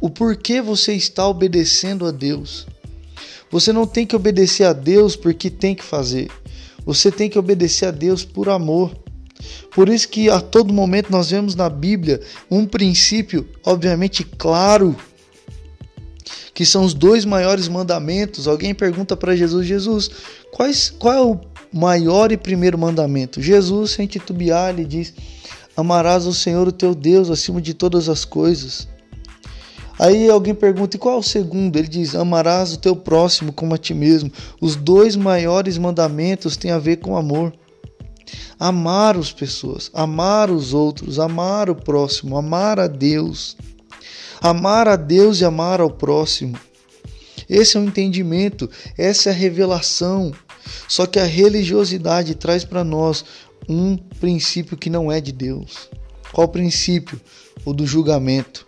o 0.00 0.08
porquê 0.08 0.62
você 0.62 0.92
está 0.92 1.26
obedecendo 1.26 2.06
a 2.06 2.10
Deus. 2.10 2.66
Você 3.50 3.72
não 3.72 3.86
tem 3.86 4.06
que 4.06 4.14
obedecer 4.14 4.64
a 4.64 4.72
Deus 4.72 5.16
porque 5.16 5.50
tem 5.50 5.74
que 5.74 5.84
fazer. 5.84 6.30
Você 6.84 7.10
tem 7.10 7.28
que 7.28 7.38
obedecer 7.38 7.86
a 7.86 7.90
Deus 7.90 8.24
por 8.24 8.48
amor. 8.48 8.96
Por 9.74 9.88
isso 9.88 10.08
que 10.08 10.30
a 10.30 10.40
todo 10.40 10.72
momento 10.72 11.10
nós 11.10 11.30
vemos 11.30 11.54
na 11.54 11.68
Bíblia 11.68 12.20
um 12.50 12.64
princípio, 12.64 13.46
obviamente 13.64 14.24
claro, 14.24 14.96
que 16.56 16.64
são 16.64 16.86
os 16.86 16.94
dois 16.94 17.26
maiores 17.26 17.68
mandamentos. 17.68 18.48
Alguém 18.48 18.74
pergunta 18.74 19.14
para 19.14 19.36
Jesus: 19.36 19.66
Jesus, 19.66 20.10
quais, 20.50 20.88
qual 20.88 21.14
é 21.14 21.20
o 21.20 21.38
maior 21.70 22.32
e 22.32 22.36
primeiro 22.38 22.78
mandamento? 22.78 23.42
Jesus, 23.42 23.90
sem 23.90 24.06
titubear, 24.06 24.74
lhe 24.74 24.86
diz: 24.86 25.12
Amarás 25.76 26.24
o 26.24 26.32
Senhor, 26.32 26.66
o 26.66 26.72
teu 26.72 26.94
Deus, 26.94 27.28
acima 27.28 27.60
de 27.60 27.74
todas 27.74 28.08
as 28.08 28.24
coisas. 28.24 28.88
Aí 29.98 30.30
alguém 30.30 30.54
pergunta: 30.54 30.96
e 30.96 30.98
qual 30.98 31.16
é 31.16 31.18
o 31.18 31.22
segundo? 31.22 31.76
Ele 31.76 31.88
diz: 31.88 32.14
Amarás 32.14 32.72
o 32.72 32.78
teu 32.78 32.96
próximo 32.96 33.52
como 33.52 33.74
a 33.74 33.78
ti 33.78 33.92
mesmo. 33.92 34.32
Os 34.58 34.76
dois 34.76 35.14
maiores 35.14 35.76
mandamentos 35.76 36.56
têm 36.56 36.70
a 36.70 36.78
ver 36.78 36.96
com 36.96 37.18
amor. 37.18 37.52
Amar 38.58 39.14
as 39.14 39.30
pessoas, 39.30 39.90
amar 39.92 40.50
os 40.50 40.72
outros, 40.72 41.18
amar 41.18 41.68
o 41.68 41.74
próximo, 41.74 42.34
amar 42.34 42.80
a 42.80 42.86
Deus. 42.86 43.58
Amar 44.40 44.88
a 44.88 44.96
Deus 44.96 45.40
e 45.40 45.44
amar 45.44 45.80
ao 45.80 45.90
próximo. 45.90 46.58
Esse 47.48 47.76
é 47.76 47.80
o 47.80 47.84
entendimento, 47.84 48.68
essa 48.98 49.30
é 49.30 49.32
a 49.32 49.36
revelação. 49.36 50.32
Só 50.88 51.06
que 51.06 51.18
a 51.18 51.24
religiosidade 51.24 52.34
traz 52.34 52.64
para 52.64 52.82
nós 52.82 53.24
um 53.68 53.96
princípio 53.96 54.76
que 54.76 54.90
não 54.90 55.10
é 55.10 55.20
de 55.20 55.32
Deus. 55.32 55.88
Qual 56.32 56.48
princípio? 56.48 57.20
O 57.64 57.72
do 57.72 57.86
julgamento. 57.86 58.66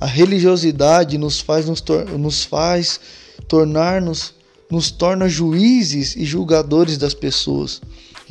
A 0.00 0.06
religiosidade 0.06 1.16
nos 1.16 1.40
faz 1.40 1.66
nos, 1.66 1.80
tor 1.80 2.06
nos 2.18 2.44
faz 2.44 3.00
tornar-nos 3.48 4.34
nos 4.72 4.90
torna 4.90 5.28
juízes 5.28 6.16
e 6.16 6.24
julgadores 6.24 6.96
das 6.96 7.12
pessoas. 7.12 7.82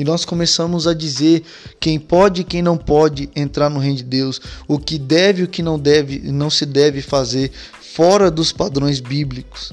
E 0.01 0.03
nós 0.03 0.25
começamos 0.25 0.88
a 0.88 0.96
dizer 0.96 1.43
quem 1.79 2.00
pode 2.00 2.41
e 2.41 2.43
quem 2.43 2.60
não 2.60 2.75
pode 2.75 3.29
entrar 3.36 3.70
no 3.70 3.79
reino 3.79 3.98
de 3.98 4.03
Deus, 4.03 4.41
o 4.67 4.79
que 4.79 4.98
deve 4.98 5.41
e 5.41 5.46
o 5.46 5.48
que 5.48 5.62
não 5.62 5.77
deve, 5.77 6.17
não 6.31 6.50
se 6.50 6.65
deve 6.65 7.03
fazer 7.03 7.51
fora 7.79 8.31
dos 8.31 8.51
padrões 8.51 9.00
bíblicos. 9.00 9.72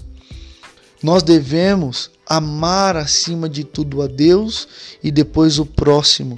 Nós 1.03 1.23
devemos 1.23 2.11
amar 2.27 2.95
acima 2.95 3.49
de 3.49 3.65
tudo 3.65 4.03
a 4.03 4.07
Deus 4.07 4.69
e 5.03 5.11
depois 5.11 5.59
o 5.59 5.65
próximo. 5.65 6.37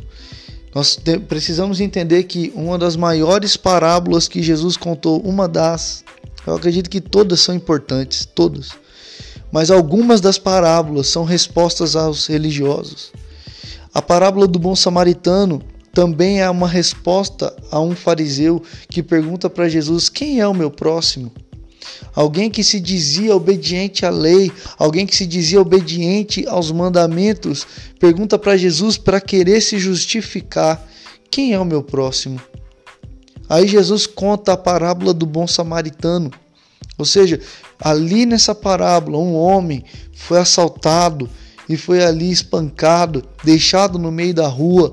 Nós 0.73 0.97
precisamos 1.27 1.81
entender 1.81 2.23
que 2.23 2.53
uma 2.55 2.79
das 2.79 2.95
maiores 2.95 3.57
parábolas 3.57 4.29
que 4.29 4.41
Jesus 4.41 4.77
contou, 4.77 5.21
uma 5.23 5.49
das, 5.49 6.05
eu 6.47 6.55
acredito 6.55 6.89
que 6.89 7.01
todas 7.01 7.41
são 7.41 7.57
importantes, 7.57 8.25
todas. 8.25 8.69
Mas 9.51 9.69
algumas 9.69 10.21
das 10.21 10.39
parábolas 10.39 11.09
são 11.09 11.25
respostas 11.25 11.97
aos 11.97 12.29
religiosos. 12.29 13.11
A 13.93 14.01
parábola 14.01 14.47
do 14.47 14.59
bom 14.59 14.77
samaritano 14.77 15.63
também 15.93 16.41
é 16.41 16.49
uma 16.49 16.69
resposta 16.69 17.55
a 17.71 17.81
um 17.81 17.95
fariseu 17.95 18.63
que 18.89 19.03
pergunta 19.03 19.51
para 19.51 19.69
Jesus: 19.69 20.09
Quem 20.09 20.41
é 20.41 20.47
o 20.47 20.55
meu 20.55 20.71
próximo? 20.71 21.33
Alguém 22.15 22.51
que 22.51 22.63
se 22.63 22.81
dizia 22.81 23.35
obediente 23.35 24.07
à 24.07 24.11
lei, 24.11 24.51
alguém 24.79 25.07
que 25.07 25.15
se 25.15 25.27
dizia 25.27 25.61
obediente 25.61 26.47
aos 26.47 26.71
mandamentos, 26.71 27.67
pergunta 27.99 28.39
para 28.39 28.57
Jesus 28.57 28.97
para 28.97 29.21
querer 29.21 29.61
se 29.61 29.79
justificar: 29.79 30.87
quem 31.31 31.53
é 31.53 31.59
o 31.59 31.65
meu 31.65 31.83
próximo? 31.83 32.41
Aí 33.49 33.67
Jesus 33.67 34.07
conta 34.07 34.53
a 34.53 34.57
parábola 34.57 35.13
do 35.13 35.27
bom 35.27 35.47
samaritano. 35.47 36.31
Ou 36.97 37.05
seja, 37.05 37.41
ali 37.81 38.27
nessa 38.27 38.55
parábola, 38.55 39.19
um 39.19 39.35
homem 39.35 39.85
foi 40.13 40.39
assaltado 40.39 41.29
e 41.71 41.77
foi 41.77 42.03
ali 42.03 42.31
espancado, 42.31 43.23
deixado 43.45 43.97
no 43.97 44.11
meio 44.11 44.35
da 44.35 44.49
rua. 44.49 44.93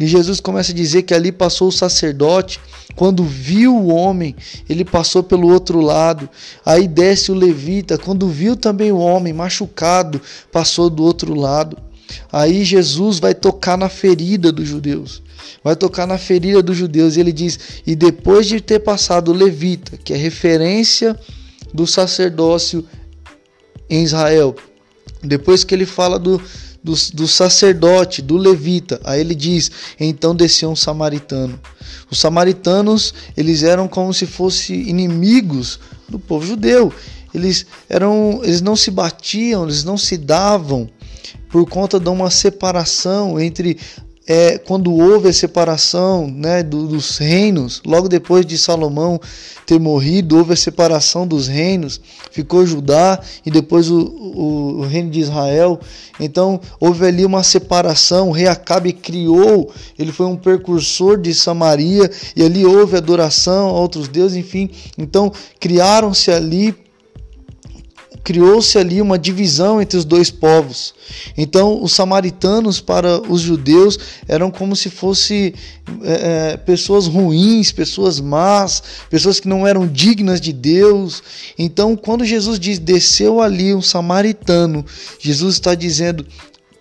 E 0.00 0.06
Jesus 0.06 0.40
começa 0.40 0.72
a 0.72 0.74
dizer 0.74 1.02
que 1.02 1.14
ali 1.14 1.30
passou 1.30 1.68
o 1.68 1.72
sacerdote 1.72 2.60
quando 2.98 3.22
viu 3.22 3.76
o 3.76 3.94
homem, 3.94 4.34
ele 4.68 4.84
passou 4.84 5.22
pelo 5.22 5.52
outro 5.52 5.80
lado. 5.80 6.28
Aí 6.66 6.88
desce 6.88 7.30
o 7.30 7.34
levita. 7.34 7.96
Quando 7.96 8.28
viu 8.28 8.56
também 8.56 8.90
o 8.90 8.98
homem 8.98 9.32
machucado, 9.32 10.20
passou 10.50 10.90
do 10.90 11.04
outro 11.04 11.32
lado. 11.32 11.78
Aí 12.32 12.64
Jesus 12.64 13.20
vai 13.20 13.34
tocar 13.34 13.78
na 13.78 13.88
ferida 13.88 14.50
dos 14.50 14.66
judeus. 14.66 15.22
Vai 15.62 15.76
tocar 15.76 16.08
na 16.08 16.18
ferida 16.18 16.60
dos 16.60 16.76
judeus. 16.76 17.16
E 17.16 17.20
ele 17.20 17.30
diz: 17.30 17.56
E 17.86 17.94
depois 17.94 18.48
de 18.48 18.60
ter 18.60 18.80
passado 18.80 19.30
o 19.30 19.34
levita, 19.34 19.96
que 19.96 20.12
é 20.12 20.16
referência 20.16 21.16
do 21.72 21.86
sacerdócio 21.86 22.84
em 23.88 24.02
Israel, 24.02 24.56
depois 25.22 25.64
que 25.64 25.74
ele 25.74 25.86
fala 25.86 26.18
do, 26.18 26.40
do, 26.82 26.94
do 27.14 27.28
sacerdote, 27.28 28.22
do 28.22 28.36
levita, 28.36 29.00
aí 29.04 29.20
ele 29.20 29.34
diz: 29.34 29.70
Então 29.98 30.34
desceu 30.34 30.70
um 30.70 30.76
samaritano. 30.76 31.58
Os 32.10 32.18
samaritanos, 32.18 33.12
eles 33.36 33.62
eram 33.62 33.88
como 33.88 34.12
se 34.14 34.26
fossem 34.26 34.88
inimigos 34.88 35.78
do 36.08 36.18
povo 36.18 36.46
judeu. 36.46 36.92
Eles 37.34 37.66
eram, 37.88 38.40
eles 38.42 38.62
não 38.62 38.74
se 38.74 38.90
batiam, 38.90 39.64
eles 39.64 39.84
não 39.84 39.98
se 39.98 40.16
davam 40.16 40.88
por 41.50 41.66
conta 41.68 41.98
de 41.98 42.08
uma 42.08 42.30
separação 42.30 43.40
entre 43.40 43.78
é, 44.28 44.58
quando 44.58 44.94
houve 44.94 45.28
a 45.28 45.32
separação 45.32 46.30
né, 46.30 46.62
do, 46.62 46.86
dos 46.86 47.16
reinos, 47.16 47.80
logo 47.86 48.10
depois 48.10 48.44
de 48.44 48.58
Salomão 48.58 49.18
ter 49.64 49.80
morrido, 49.80 50.36
houve 50.36 50.52
a 50.52 50.56
separação 50.56 51.26
dos 51.26 51.48
reinos, 51.48 51.98
ficou 52.30 52.66
Judá 52.66 53.18
e 53.44 53.50
depois 53.50 53.90
o, 53.90 53.98
o, 53.98 54.80
o 54.80 54.82
reino 54.82 55.08
de 55.08 55.20
Israel. 55.20 55.80
Então 56.20 56.60
houve 56.78 57.06
ali 57.06 57.24
uma 57.24 57.42
separação. 57.42 58.28
O 58.28 58.32
rei 58.32 58.46
Acabe 58.46 58.92
criou, 58.92 59.72
ele 59.98 60.12
foi 60.12 60.26
um 60.26 60.36
precursor 60.36 61.16
de 61.16 61.32
Samaria 61.32 62.10
e 62.36 62.44
ali 62.44 62.66
houve 62.66 62.98
adoração 62.98 63.68
a 63.68 63.80
outros 63.80 64.08
deuses, 64.08 64.36
enfim. 64.36 64.68
Então 64.98 65.32
criaram-se 65.58 66.30
ali 66.30 66.74
criou-se 68.28 68.76
ali 68.76 69.00
uma 69.00 69.18
divisão 69.18 69.80
entre 69.80 69.96
os 69.96 70.04
dois 70.04 70.30
povos. 70.30 70.92
Então, 71.34 71.82
os 71.82 71.94
samaritanos 71.94 72.78
para 72.78 73.22
os 73.22 73.40
judeus 73.40 73.98
eram 74.28 74.50
como 74.50 74.76
se 74.76 74.90
fossem 74.90 75.54
é, 76.02 76.52
é, 76.52 76.56
pessoas 76.58 77.06
ruins, 77.06 77.72
pessoas 77.72 78.20
más, 78.20 78.82
pessoas 79.08 79.40
que 79.40 79.48
não 79.48 79.66
eram 79.66 79.86
dignas 79.86 80.42
de 80.42 80.52
Deus. 80.52 81.22
Então, 81.58 81.96
quando 81.96 82.22
Jesus 82.22 82.60
diz 82.60 82.78
desceu 82.78 83.40
ali 83.40 83.74
um 83.74 83.80
samaritano, 83.80 84.84
Jesus 85.18 85.54
está 85.54 85.74
dizendo 85.74 86.26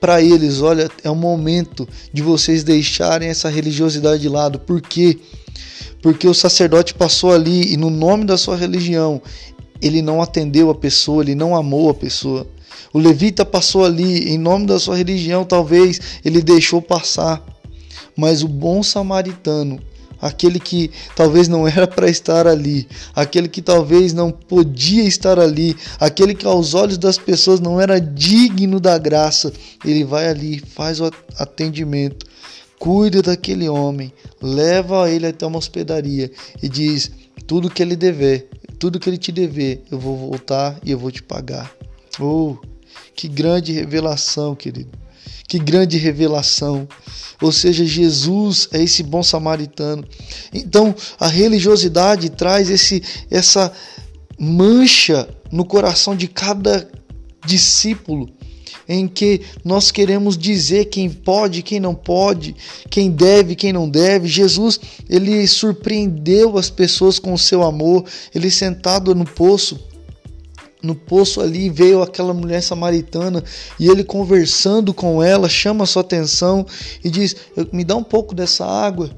para 0.02 0.22
eles: 0.22 0.62
olha, 0.62 0.92
é 1.02 1.10
o 1.10 1.16
momento 1.16 1.88
de 2.12 2.22
vocês 2.22 2.62
deixarem 2.62 3.30
essa 3.30 3.48
religiosidade 3.48 4.22
de 4.22 4.28
lado. 4.28 4.60
Por 4.60 4.82
quê? 4.82 5.18
Porque 6.02 6.28
o 6.28 6.34
sacerdote 6.34 6.94
passou 6.94 7.32
ali 7.32 7.74
e, 7.74 7.78
no 7.78 7.90
nome 7.90 8.26
da 8.26 8.38
sua 8.38 8.58
religião, 8.58 9.22
ele 9.82 10.02
não 10.02 10.22
atendeu 10.22 10.70
a 10.70 10.76
pessoa, 10.76 11.24
ele 11.24 11.36
não 11.36 11.56
amou 11.56 11.90
a 11.90 11.94
pessoa. 11.94 12.48
O 12.94 13.00
levita 13.00 13.46
passou 13.46 13.86
ali 13.86 14.30
em 14.30 14.38
nome 14.38 14.66
da 14.66 14.80
sua 14.80 14.96
religião, 14.96 15.44
talvez 15.44 16.00
ele 16.24 16.42
deixou 16.42 16.82
passar. 16.82 17.44
Mas 18.16 18.42
o 18.42 18.48
bom 18.48 18.82
samaritano, 18.82 19.80
aquele 20.20 20.60
que 20.60 20.90
talvez 21.16 21.48
não 21.48 21.68
era 21.68 21.86
para 21.88 22.10
estar 22.10 22.48
ali, 22.48 22.88
aquele 23.16 23.48
que 23.48 23.62
talvez 23.62 24.14
não 24.14 24.32
podia 24.32 25.04
estar 25.04 25.40
ali, 25.40 25.76
aquele 26.00 26.34
que 26.34 26.46
aos 26.46 26.74
olhos 26.74 26.98
das 26.98 27.18
pessoas 27.18 27.60
não 27.60 27.80
era 27.80 28.00
digno 28.00 28.80
da 28.80 28.98
graça, 28.98 29.54
ele 29.86 30.04
vai 30.04 30.28
ali, 30.28 30.60
faz 30.60 31.00
o 31.00 31.12
atendimento, 31.38 32.26
cuida 32.80 33.22
daquele 33.22 33.70
homem, 33.70 34.12
leva 34.42 35.10
ele 35.10 35.28
até 35.28 35.46
uma 35.46 35.60
hospedaria 35.60 36.32
e 36.62 36.70
diz: 36.70 37.12
tudo 37.46 37.70
que 37.70 37.82
ele 37.82 37.96
dever, 37.96 38.50
tudo 38.80 39.00
que 39.00 39.10
ele 39.10 39.18
te 39.18 39.32
dever, 39.32 39.84
eu 39.92 40.00
vou 40.00 40.18
voltar 40.18 40.80
e 40.84 40.92
eu 40.92 41.00
vou 41.00 41.12
te 41.12 41.24
pagar. 41.24 41.72
Oh, 42.20 42.58
que 43.16 43.28
grande 43.28 43.72
revelação, 43.72 44.56
querido. 44.56 44.92
Que 45.48 45.60
grande 45.60 45.98
revelação. 45.98 46.88
Ou 47.42 47.52
seja, 47.52 47.86
Jesus 47.86 48.68
é 48.72 48.82
esse 48.82 49.04
bom 49.04 49.24
samaritano. 49.24 50.04
Então, 50.54 50.94
a 51.20 51.28
religiosidade 51.28 52.30
traz 52.30 52.70
esse 52.70 53.02
essa 53.30 53.72
mancha 54.38 55.28
no 55.52 55.66
coração 55.66 56.16
de 56.16 56.28
cada 56.28 56.90
discípulo 57.46 58.30
em 58.88 59.08
que 59.08 59.42
nós 59.64 59.92
queremos 59.92 60.38
dizer 60.38 60.86
quem 60.86 61.10
pode, 61.10 61.62
quem 61.62 61.80
não 61.80 61.94
pode, 61.94 62.56
quem 62.90 63.12
deve, 63.12 63.56
quem 63.56 63.74
não 63.74 63.90
deve. 63.90 64.28
Jesus, 64.28 64.80
ele 65.10 65.46
surpreendeu 65.48 66.58
as 66.58 66.70
pessoas 66.70 67.20
com 67.20 67.34
o 67.34 67.38
seu 67.38 67.64
amor. 67.64 68.06
Ele 68.34 68.50
sentado 68.50 69.14
no 69.14 69.26
poço, 69.26 69.80
no 70.82 70.96
poço 70.96 71.42
ali 71.42 71.70
veio 71.70 72.02
aquela 72.02 72.34
mulher 72.34 72.62
samaritana 72.62 73.44
e 73.80 73.90
ele 73.90 74.04
conversando 74.04 74.94
com 74.94 75.22
ela 75.22 75.50
chama 75.50 75.86
sua 75.86 76.02
atenção 76.02 76.66
e 77.04 77.10
diz: 77.10 77.36
"Me 77.74 77.84
dá 77.84 77.96
um 77.96 78.04
pouco 78.04 78.34
dessa 78.34 78.66
água". 78.66 79.10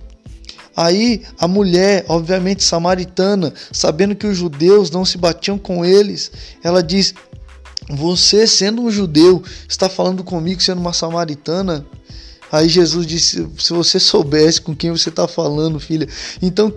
Aí 0.75 1.23
a 1.37 1.45
mulher, 1.45 2.05
obviamente 2.07 2.63
samaritana, 2.63 3.53
sabendo 3.71 4.15
que 4.15 4.25
os 4.25 4.37
judeus 4.37 4.89
não 4.89 5.03
se 5.03 5.17
batiam 5.17 5.57
com 5.57 5.83
eles, 5.83 6.31
ela 6.63 6.81
diz: 6.81 7.13
você, 7.89 8.45
sendo 8.45 8.83
um 8.83 8.91
judeu, 8.91 9.43
está 9.67 9.89
falando 9.89 10.23
comigo 10.23 10.61
sendo 10.61 10.79
uma 10.79 10.93
samaritana? 10.93 11.85
Aí 12.51 12.67
Jesus 12.67 13.05
disse: 13.05 13.47
se 13.57 13.73
você 13.73 13.99
soubesse 13.99 14.61
com 14.61 14.75
quem 14.75 14.91
você 14.91 15.09
está 15.09 15.27
falando, 15.27 15.79
filha. 15.79 16.07
Então, 16.41 16.73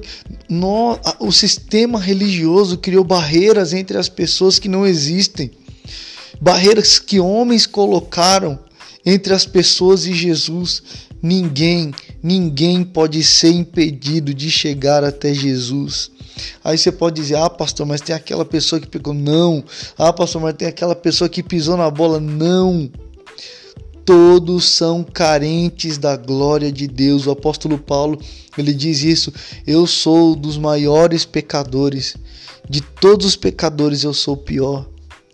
o 1.18 1.32
sistema 1.32 1.98
religioso 1.98 2.76
criou 2.78 3.04
barreiras 3.04 3.72
entre 3.72 3.96
as 3.96 4.08
pessoas 4.08 4.58
que 4.58 4.68
não 4.68 4.86
existem. 4.86 5.50
Barreiras 6.40 6.98
que 6.98 7.20
homens 7.20 7.66
colocaram 7.66 8.58
entre 9.04 9.32
as 9.32 9.46
pessoas 9.46 10.06
e 10.06 10.14
Jesus. 10.14 10.82
Ninguém, 11.22 11.94
ninguém 12.22 12.84
pode 12.84 13.22
ser 13.22 13.50
impedido 13.50 14.34
de 14.34 14.50
chegar 14.50 15.04
até 15.04 15.32
Jesus. 15.32 16.10
Aí 16.64 16.76
você 16.76 16.90
pode 16.92 17.20
dizer: 17.20 17.36
"Ah, 17.36 17.50
pastor, 17.50 17.86
mas 17.86 18.00
tem 18.00 18.14
aquela 18.14 18.44
pessoa 18.44 18.80
que 18.80 18.86
pegou". 18.86 19.14
Não. 19.14 19.64
Ah, 19.98 20.12
pastor, 20.12 20.40
mas 20.42 20.54
tem 20.54 20.68
aquela 20.68 20.94
pessoa 20.94 21.28
que 21.28 21.42
pisou 21.42 21.76
na 21.76 21.90
bola. 21.90 22.20
Não. 22.20 22.90
todos 24.04 24.64
são 24.64 25.04
carentes 25.04 25.96
da 25.96 26.16
glória 26.16 26.72
de 26.72 26.88
Deus. 26.88 27.26
O 27.26 27.30
apóstolo 27.30 27.78
Paulo, 27.78 28.20
ele 28.58 28.74
diz 28.74 29.02
isso: 29.02 29.32
eu 29.66 29.86
sou 29.86 30.34
dos 30.34 30.58
maiores 30.58 31.24
pecadores. 31.24 32.16
De 32.68 32.80
todos 32.80 33.26
os 33.26 33.36
pecadores 33.36 34.04
eu 34.04 34.14
sou 34.14 34.34
o 34.34 34.38
pior. 34.38 34.91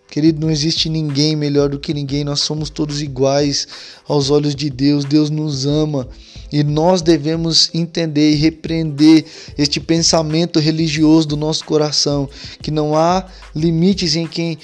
Querido, 0.09 0.41
não 0.41 0.49
existe 0.49 0.89
ninguém 0.89 1.35
melhor 1.35 1.69
do 1.69 1.79
que 1.79 1.93
ninguém, 1.93 2.23
nós 2.23 2.39
somos 2.39 2.69
todos 2.69 3.01
iguais 3.01 3.67
aos 4.07 4.29
olhos 4.31 4.55
de 4.55 4.69
Deus. 4.69 5.05
Deus 5.05 5.29
nos 5.29 5.65
ama 5.67 6.07
e 6.51 6.63
nós 6.63 7.01
devemos 7.01 7.69
entender 7.73 8.31
e 8.31 8.35
repreender 8.35 9.25
este 9.57 9.79
pensamento 9.79 10.59
religioso 10.59 11.27
do 11.27 11.37
nosso 11.37 11.63
coração, 11.63 12.27
que 12.61 12.71
não 12.71 12.95
há 12.95 13.27
limites 13.55 14.15
em 14.15 14.27
quem 14.27 14.57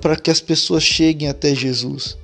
para 0.00 0.16
que 0.16 0.30
as 0.30 0.40
pessoas 0.40 0.82
cheguem 0.82 1.28
até 1.28 1.54
Jesus. 1.54 2.16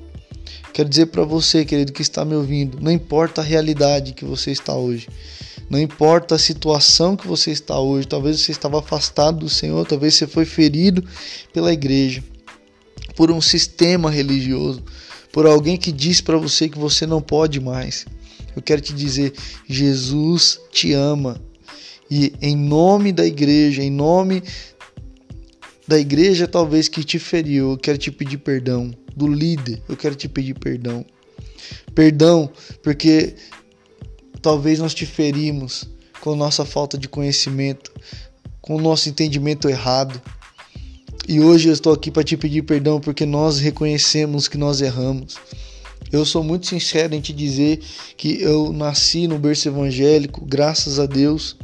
Quero 0.73 0.89
dizer 0.89 1.07
para 1.07 1.25
você, 1.25 1.65
querido, 1.65 1.93
que 1.93 2.03
está 2.03 2.25
me 2.25 2.35
ouvindo, 2.35 2.79
não 2.81 2.91
importa 2.91 3.41
a 3.41 3.45
realidade 3.45 4.13
que 4.13 4.25
você 4.25 4.51
está 4.51 4.75
hoje, 4.75 5.09
não 5.71 5.81
importa 5.81 6.35
a 6.35 6.39
situação 6.39 7.17
que 7.17 7.27
você 7.27 7.51
está 7.51 7.79
hoje, 7.79 8.07
talvez 8.07 8.41
você 8.41 8.53
estava 8.53 8.79
afastado 8.79 9.39
do 9.39 9.49
Senhor, 9.49 9.87
talvez 9.87 10.15
você 10.15 10.27
foi 10.27 10.45
ferido 10.45 11.03
pela 11.53 11.73
igreja, 11.73 12.23
por 13.17 13.31
um 13.31 13.41
sistema 13.41 14.11
religioso, 14.11 14.85
por 15.33 15.47
alguém 15.47 15.77
que 15.77 15.91
diz 15.91 16.21
para 16.21 16.37
você 16.37 16.69
que 16.69 16.79
você 16.79 17.07
não 17.07 17.21
pode 17.21 17.59
mais. 17.59 18.07
Eu 18.55 18.63
quero 18.63 18.81
te 18.81 18.93
dizer, 18.93 19.33
Jesus 19.69 20.61
te 20.71 20.93
ama. 20.93 21.41
E 22.11 22.33
em 22.41 22.57
nome 22.57 23.11
da 23.11 23.27
igreja, 23.27 23.83
em 23.83 23.91
nome 23.91 24.43
da 25.89 25.99
igreja 25.99 26.47
talvez 26.47 26.89
que 26.89 27.03
te 27.03 27.19
feriu, 27.19 27.73
eu 27.73 27.79
quero 27.79 27.99
te 27.99 28.11
pedir 28.11 28.39
perdão. 28.39 28.93
Do 29.17 29.27
líder, 29.27 29.83
eu 29.89 29.97
quero 29.97 30.15
te 30.15 30.29
pedir 30.29 30.55
perdão. 30.55 31.05
Perdão, 31.95 32.51
porque 32.83 33.35
talvez 34.43 34.79
nós 34.79 34.93
te 34.93 35.07
ferimos 35.07 35.89
com 36.21 36.37
nossa 36.37 36.65
falta 36.65 36.99
de 36.99 37.09
conhecimento, 37.09 37.93
com 38.61 38.77
o 38.77 38.81
nosso 38.81 39.09
entendimento 39.09 39.69
errado. 39.69 40.21
E 41.29 41.41
hoje 41.41 41.69
eu 41.69 41.73
estou 41.73 41.93
aqui 41.93 42.09
para 42.09 42.23
te 42.23 42.37
pedir 42.37 42.63
perdão 42.63 43.01
porque 43.01 43.27
nós 43.27 43.59
reconhecemos 43.59 44.47
que 44.47 44.57
nós 44.57 44.81
erramos. 44.81 45.35
Eu 46.13 46.25
sou 46.25 46.45
muito 46.45 46.69
sincero 46.69 47.17
em 47.17 47.21
te 47.21 47.33
dizer 47.33 47.81
que 48.17 48.41
eu 48.41 48.73
nasci 48.73 49.27
no 49.27 49.37
berço 49.37 49.67
evangélico, 49.67 50.45
graças 50.45 51.01
a 51.01 51.07
Deus, 51.07 51.57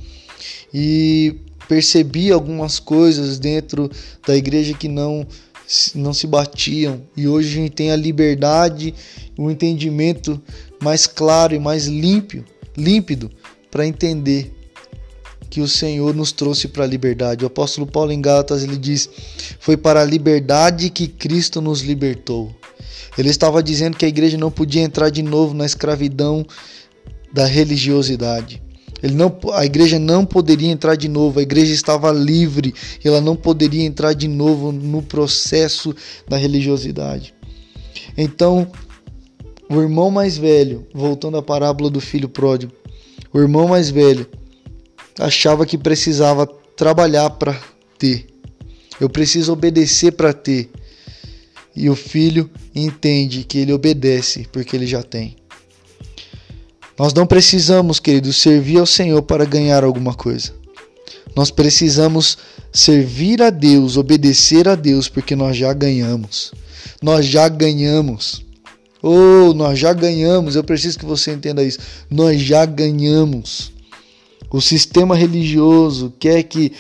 e 0.75 1.37
percebi 1.69 2.33
algumas 2.33 2.81
coisas 2.81 3.39
dentro 3.39 3.89
da 4.27 4.37
igreja 4.37 4.75
que 4.75 4.89
não 4.89 5.25
não 5.95 6.13
se 6.13 6.27
batiam 6.27 7.01
e 7.17 7.27
hoje 7.27 7.49
a 7.49 7.63
gente 7.63 7.71
tem 7.71 7.93
a 7.93 7.97
liberdade, 7.97 8.93
o 9.39 9.51
entendimento 9.51 10.43
mais 10.83 11.07
claro 11.07 11.55
e 11.55 11.59
mais 11.59 11.87
límpido, 11.87 12.45
límpido 12.77 13.31
para 13.71 13.87
entender 13.87 14.53
que 15.53 15.61
o 15.61 15.69
Senhor 15.69 16.15
nos 16.15 16.33
trouxe 16.33 16.67
para 16.67 16.85
a 16.85 16.87
liberdade. 16.87 17.45
O 17.45 17.47
apóstolo 17.47 17.87
Paulo 17.87 18.11
em 18.11 18.23
Gálatas 18.23 18.65
ele 18.65 18.79
diz: 18.79 19.07
"Foi 19.61 19.77
para 19.77 20.01
a 20.01 20.05
liberdade 20.05 20.89
que 20.89 21.07
Cristo 21.07 21.61
nos 21.61 21.83
libertou". 21.83 22.51
Ele 23.19 23.29
estava 23.29 23.63
dizendo 23.63 23.99
que 23.99 24.07
a 24.07 24.09
igreja 24.09 24.39
não 24.39 24.51
podia 24.51 24.81
entrar 24.81 25.11
de 25.11 25.23
novo 25.23 25.53
na 25.53 25.67
escravidão 25.67 26.43
da 27.31 27.45
religiosidade. 27.45 28.63
Ele 29.03 29.15
não, 29.15 29.31
a 29.53 29.67
igreja 29.67 29.99
não 29.99 30.25
poderia 30.25 30.71
entrar 30.71 30.95
de 30.95 31.07
novo, 31.07 31.39
a 31.39 31.43
igreja 31.43 31.75
estava 31.75 32.11
livre, 32.11 32.73
ela 33.05 33.21
não 33.21 33.37
poderia 33.37 33.85
entrar 33.85 34.15
de 34.15 34.29
novo 34.29 34.73
no 34.73 35.03
processo 35.03 35.95
da 36.27 36.39
religiosidade. 36.39 37.35
Então, 38.17 38.73
o 39.69 39.83
irmão 39.83 40.11
mais 40.11 40.39
velho, 40.39 40.87
voltando 40.95 41.37
à 41.37 41.43
parábola 41.43 41.91
do 41.91 42.01
filho 42.01 42.29
pródigo, 42.29 42.73
o 43.35 43.39
irmão 43.39 43.69
mais 43.69 43.91
velho 43.91 44.27
achava 45.19 45.67
que 45.67 45.79
precisava 45.79 46.47
trabalhar 46.77 47.31
para 47.31 47.59
ter. 47.99 48.27
Eu 49.01 49.09
preciso 49.09 49.53
obedecer 49.53 50.13
para 50.13 50.33
ter. 50.33 50.71
E 51.75 51.89
o 51.89 51.97
filho 51.97 52.51
entende 52.75 53.45
que 53.45 53.59
ele 53.59 53.73
obedece 53.73 54.47
porque 54.53 54.77
ele 54.77 54.87
já 54.87 55.03
tem. 55.03 55.37
Nós 56.99 57.15
não 57.15 57.27
precisamos, 57.27 57.99
queridos, 57.99 58.37
servir 58.37 58.79
ao 58.79 58.87
Senhor 58.87 59.23
para 59.23 59.45
ganhar 59.45 59.83
alguma 59.83 60.15
coisa. 60.15 60.53
Nós 61.35 61.51
precisamos 61.51 62.37
servir 62.73 63.43
a 63.43 63.49
Deus, 63.49 63.97
obedecer 63.97 64.69
a 64.69 64.75
Deus, 64.75 65.09
porque 65.09 65.35
nós 65.35 65.57
já 65.57 65.73
ganhamos. 65.73 66.53
Nós 67.03 67.27
já 67.27 67.49
ganhamos. 67.49 68.45
Oh, 69.03 69.53
nós 69.55 69.79
já 69.79 69.93
ganhamos. 69.93 70.55
Eu 70.55 70.63
preciso 70.63 70.99
que 70.99 71.05
você 71.05 71.33
entenda 71.33 71.65
isso. 71.65 71.79
Nós 72.11 72.41
já 72.41 72.65
ganhamos. 72.65 73.73
O 74.53 74.61
sistema 74.61 75.17
religioso 75.17 76.13
quer 76.19 76.43
que 76.43 76.73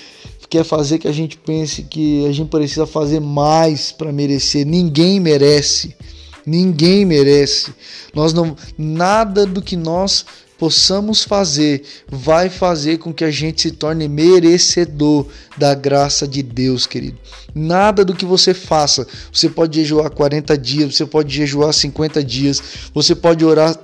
quer 0.50 0.64
fazer 0.64 0.98
que 0.98 1.08
a 1.08 1.12
gente 1.12 1.38
pense 1.38 1.82
que 1.82 2.26
a 2.26 2.32
gente 2.32 2.50
precisa 2.50 2.86
fazer 2.86 3.20
mais 3.20 3.90
para 3.90 4.12
merecer. 4.12 4.66
Ninguém 4.66 5.18
merece. 5.18 5.96
Ninguém 6.44 7.06
merece. 7.06 7.72
Nós 8.14 8.34
não 8.34 8.54
nada 8.76 9.46
do 9.46 9.62
que 9.62 9.76
nós 9.76 10.26
possamos 10.58 11.24
fazer 11.24 11.82
vai 12.06 12.50
fazer 12.50 12.98
com 12.98 13.14
que 13.14 13.24
a 13.24 13.30
gente 13.30 13.62
se 13.62 13.70
torne 13.70 14.06
merecedor 14.08 15.26
da 15.56 15.74
graça 15.74 16.28
de 16.28 16.42
Deus, 16.42 16.86
querido. 16.86 17.18
Nada 17.54 18.04
do 18.04 18.14
que 18.14 18.26
você 18.26 18.52
faça. 18.52 19.06
Você 19.32 19.48
pode 19.48 19.80
jejuar 19.80 20.10
40 20.10 20.58
dias, 20.58 20.94
você 20.94 21.06
pode 21.06 21.34
jejuar 21.34 21.72
50 21.72 22.22
dias, 22.22 22.62
você 22.92 23.14
pode 23.14 23.42
orar 23.42 23.74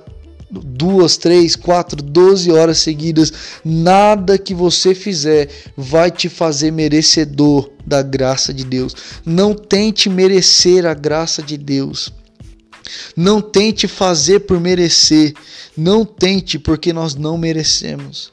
duas, 0.51 1.17
três, 1.17 1.55
quatro, 1.55 2.01
doze 2.01 2.51
horas 2.51 2.79
seguidas, 2.79 3.31
nada 3.63 4.37
que 4.37 4.53
você 4.53 4.95
fizer 4.95 5.49
vai 5.77 6.09
te 6.09 6.27
fazer 6.27 6.71
merecedor 6.71 7.69
da 7.85 8.01
graça 8.01 8.53
de 8.53 8.63
Deus. 8.63 8.95
Não 9.25 9.53
tente 9.53 10.09
merecer 10.09 10.85
a 10.85 10.93
graça 10.93 11.41
de 11.41 11.57
Deus. 11.57 12.11
Não 13.15 13.41
tente 13.41 13.87
fazer 13.87 14.41
por 14.41 14.59
merecer. 14.59 15.33
Não 15.77 16.03
tente 16.03 16.57
porque 16.57 16.91
nós 16.91 17.15
não 17.15 17.37
merecemos. 17.37 18.31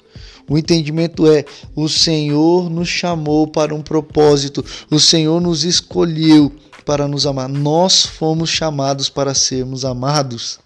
O 0.48 0.56
entendimento 0.56 1.26
é: 1.26 1.44
o 1.74 1.88
Senhor 1.88 2.70
nos 2.70 2.88
chamou 2.88 3.46
para 3.46 3.74
um 3.74 3.82
propósito, 3.82 4.64
o 4.90 4.98
Senhor 5.00 5.40
nos 5.40 5.64
escolheu 5.64 6.52
para 6.84 7.08
nos 7.08 7.26
amar. 7.26 7.48
Nós 7.48 8.06
fomos 8.06 8.48
chamados 8.48 9.08
para 9.08 9.34
sermos 9.34 9.84
amados. 9.84 10.60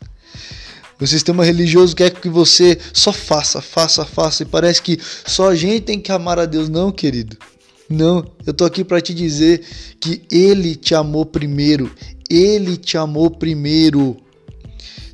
O 1.00 1.06
sistema 1.06 1.44
religioso 1.44 1.96
quer 1.96 2.10
que 2.10 2.28
você 2.28 2.78
só 2.92 3.12
faça, 3.12 3.62
faça, 3.62 4.04
faça. 4.04 4.42
E 4.42 4.46
parece 4.46 4.82
que 4.82 4.98
só 5.26 5.48
a 5.48 5.54
gente 5.54 5.80
tem 5.80 6.00
que 6.00 6.12
amar 6.12 6.38
a 6.38 6.44
Deus. 6.44 6.68
Não, 6.68 6.92
querido. 6.92 7.38
Não, 7.88 8.24
eu 8.46 8.52
tô 8.52 8.64
aqui 8.64 8.84
para 8.84 9.00
te 9.00 9.14
dizer 9.14 9.62
que 9.98 10.22
Ele 10.30 10.76
te 10.76 10.94
amou 10.94 11.24
primeiro. 11.24 11.90
Ele 12.28 12.76
te 12.76 12.98
amou 12.98 13.30
primeiro. 13.30 14.16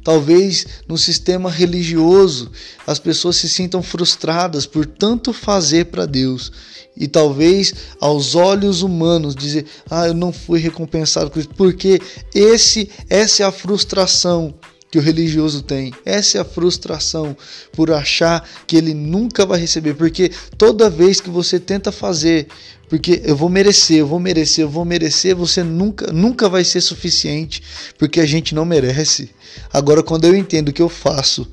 Talvez 0.03 0.67
no 0.89 0.99
sistema 0.99 1.51
religioso 1.51 2.51
as 2.87 2.99
pessoas 2.99 3.37
se 3.37 3.49
sintam 3.49 3.83
frustradas 3.83 4.67
por 4.67 4.87
tanto 4.87 5.33
fazer 5.33 5.87
para 5.87 6.05
Deus. 6.05 6.53
E 6.97 7.07
talvez 7.07 7.75
aos 8.01 8.35
olhos 8.35 8.83
humanos 8.83 9.35
dizer: 9.35 9.67
"Ah, 9.89 10.07
eu 10.09 10.15
não 10.15 10.33
fui 10.33 10.61
recompensado 10.61 11.31
com 11.31 11.41
isso", 11.41 11.49
porque 11.57 12.01
esse 12.35 12.89
essa 13.09 13.43
é 13.43 13.47
a 13.47 13.53
frustração 13.53 14.55
que 14.97 14.99
o 14.99 15.03
religioso 15.03 15.63
tem. 15.63 15.93
Essa 16.07 16.39
é 16.39 16.41
a 16.41 16.45
frustração 16.45 17.37
por 17.71 17.91
achar 17.91 18.49
que 18.67 18.77
ele 18.77 18.95
nunca 18.95 19.45
vai 19.45 19.61
receber, 19.61 19.93
porque 19.93 20.31
toda 20.57 20.89
vez 20.89 21.21
que 21.21 21.29
você 21.29 21.61
tenta 21.61 21.93
fazer, 21.93 22.47
porque 22.89 23.21
eu 23.23 23.37
vou 23.37 23.51
merecer, 23.51 23.99
eu 23.99 24.07
vou 24.07 24.19
merecer, 24.19 24.65
eu 24.65 24.71
vou 24.71 24.87
merecer, 24.87 25.37
você 25.37 25.63
nunca 25.63 26.11
nunca 26.11 26.49
vai 26.49 26.65
ser 26.65 26.81
suficiente, 26.81 27.63
porque 27.99 28.21
a 28.21 28.27
gente 28.27 28.55
não 28.55 28.65
merece. 28.65 29.29
Agora 29.71 30.03
quando 30.03 30.25
eu 30.25 30.35
entendo 30.35 30.73
que 30.73 30.81
eu 30.81 30.89
faço, 30.89 31.47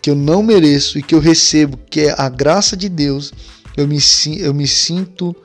que 0.00 0.08
eu 0.08 0.14
não 0.14 0.42
mereço 0.42 0.98
e 0.98 1.02
que 1.02 1.14
eu 1.14 1.20
recebo, 1.20 1.78
que 1.90 2.00
é 2.00 2.14
a 2.16 2.30
graça 2.30 2.74
de 2.74 2.88
Deus, 2.88 3.30
eu 3.76 3.86
me 3.86 3.98
eu 4.38 4.54
me 4.54 4.66
sinto 4.66 5.36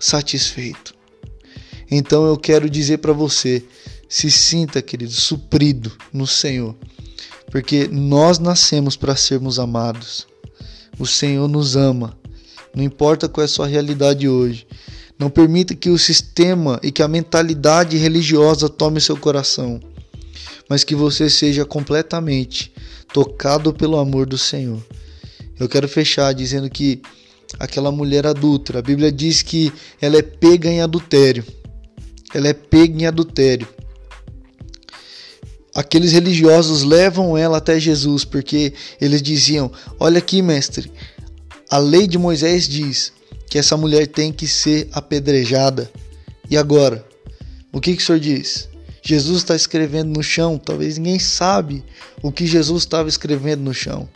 satisfeito. 0.00 0.92
Então 1.88 2.26
eu 2.26 2.36
quero 2.36 2.68
dizer 2.68 2.98
para 2.98 3.12
você, 3.12 3.62
se 4.10 4.28
sinta, 4.28 4.82
querido, 4.82 5.12
suprido 5.12 5.92
no 6.12 6.26
Senhor, 6.26 6.74
porque 7.48 7.86
nós 7.86 8.40
nascemos 8.40 8.96
para 8.96 9.14
sermos 9.14 9.60
amados. 9.60 10.26
O 10.98 11.06
Senhor 11.06 11.46
nos 11.46 11.76
ama, 11.76 12.18
não 12.74 12.82
importa 12.82 13.28
qual 13.28 13.42
é 13.42 13.44
a 13.44 13.48
sua 13.48 13.68
realidade 13.68 14.28
hoje. 14.28 14.66
Não 15.16 15.30
permita 15.30 15.76
que 15.76 15.90
o 15.90 15.98
sistema 15.98 16.80
e 16.82 16.90
que 16.90 17.02
a 17.02 17.08
mentalidade 17.08 17.96
religiosa 17.96 18.68
tome 18.68 19.00
seu 19.00 19.16
coração, 19.16 19.80
mas 20.68 20.82
que 20.82 20.94
você 20.94 21.30
seja 21.30 21.64
completamente 21.64 22.72
tocado 23.12 23.72
pelo 23.72 23.96
amor 23.96 24.26
do 24.26 24.36
Senhor. 24.36 24.82
Eu 25.58 25.68
quero 25.68 25.86
fechar 25.86 26.32
dizendo 26.32 26.68
que 26.68 27.00
aquela 27.60 27.92
mulher 27.92 28.26
adulta, 28.26 28.78
a 28.78 28.82
Bíblia 28.82 29.12
diz 29.12 29.42
que 29.42 29.72
ela 30.00 30.16
é 30.16 30.22
pega 30.22 30.68
em 30.68 30.80
adultério. 30.80 31.44
Ela 32.34 32.48
é 32.48 32.54
pega 32.54 33.02
em 33.02 33.06
adultério. 33.06 33.68
Aqueles 35.74 36.12
religiosos 36.12 36.82
levam 36.82 37.36
ela 37.36 37.58
até 37.58 37.78
Jesus 37.78 38.24
porque 38.24 38.72
eles 39.00 39.22
diziam: 39.22 39.70
Olha 39.98 40.18
aqui, 40.18 40.42
mestre, 40.42 40.90
a 41.68 41.78
lei 41.78 42.06
de 42.06 42.18
Moisés 42.18 42.68
diz 42.68 43.12
que 43.48 43.58
essa 43.58 43.76
mulher 43.76 44.06
tem 44.06 44.32
que 44.32 44.46
ser 44.46 44.88
apedrejada. 44.92 45.90
E 46.48 46.56
agora? 46.56 47.04
O 47.72 47.80
que, 47.80 47.94
que 47.94 48.02
o 48.02 48.04
senhor 48.04 48.18
diz? 48.18 48.68
Jesus 49.02 49.38
está 49.38 49.56
escrevendo 49.56 50.16
no 50.16 50.22
chão, 50.22 50.58
talvez 50.58 50.98
ninguém 50.98 51.18
sabe 51.18 51.84
o 52.22 52.30
que 52.30 52.46
Jesus 52.46 52.82
estava 52.82 53.08
escrevendo 53.08 53.62
no 53.62 53.72
chão. 53.72 54.08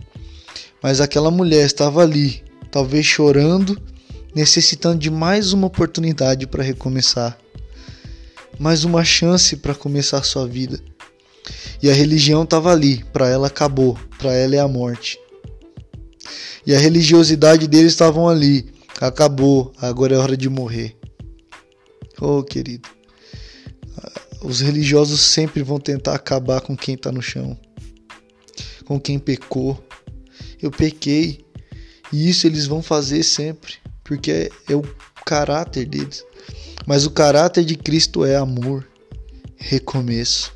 Mas 0.82 1.00
aquela 1.00 1.30
mulher 1.30 1.64
estava 1.64 2.02
ali, 2.02 2.42
talvez 2.70 3.06
chorando, 3.06 3.80
necessitando 4.34 4.98
de 4.98 5.10
mais 5.10 5.52
uma 5.52 5.68
oportunidade 5.68 6.46
para 6.46 6.62
recomeçar, 6.62 7.38
mais 8.58 8.84
uma 8.84 9.04
chance 9.04 9.56
para 9.56 9.74
começar 9.74 10.22
sua 10.22 10.46
vida. 10.46 10.78
E 11.82 11.90
a 11.90 11.92
religião 11.92 12.44
estava 12.44 12.72
ali, 12.72 13.04
para 13.12 13.28
ela 13.28 13.48
acabou, 13.48 13.98
para 14.18 14.32
ela 14.32 14.56
é 14.56 14.58
a 14.58 14.68
morte. 14.68 15.18
E 16.66 16.74
a 16.74 16.78
religiosidade 16.78 17.68
deles 17.68 17.92
estavam 17.92 18.28
ali, 18.28 18.72
acabou, 19.00 19.72
agora 19.78 20.14
é 20.14 20.18
hora 20.18 20.36
de 20.36 20.48
morrer. 20.48 20.96
Oh, 22.20 22.42
querido. 22.42 22.88
Os 24.42 24.60
religiosos 24.60 25.20
sempre 25.20 25.62
vão 25.62 25.78
tentar 25.78 26.14
acabar 26.14 26.60
com 26.60 26.76
quem 26.76 26.94
está 26.94 27.10
no 27.10 27.22
chão, 27.22 27.58
com 28.84 29.00
quem 29.00 29.18
pecou. 29.18 29.82
Eu 30.60 30.70
pequei, 30.70 31.44
e 32.12 32.28
isso 32.28 32.46
eles 32.46 32.66
vão 32.66 32.82
fazer 32.82 33.22
sempre, 33.22 33.74
porque 34.02 34.30
é, 34.30 34.50
é 34.68 34.76
o 34.76 34.82
caráter 35.24 35.86
deles. 35.86 36.24
Mas 36.86 37.04
o 37.04 37.10
caráter 37.10 37.64
de 37.64 37.74
Cristo 37.76 38.24
é 38.24 38.36
amor, 38.36 38.86
recomeço. 39.56 40.53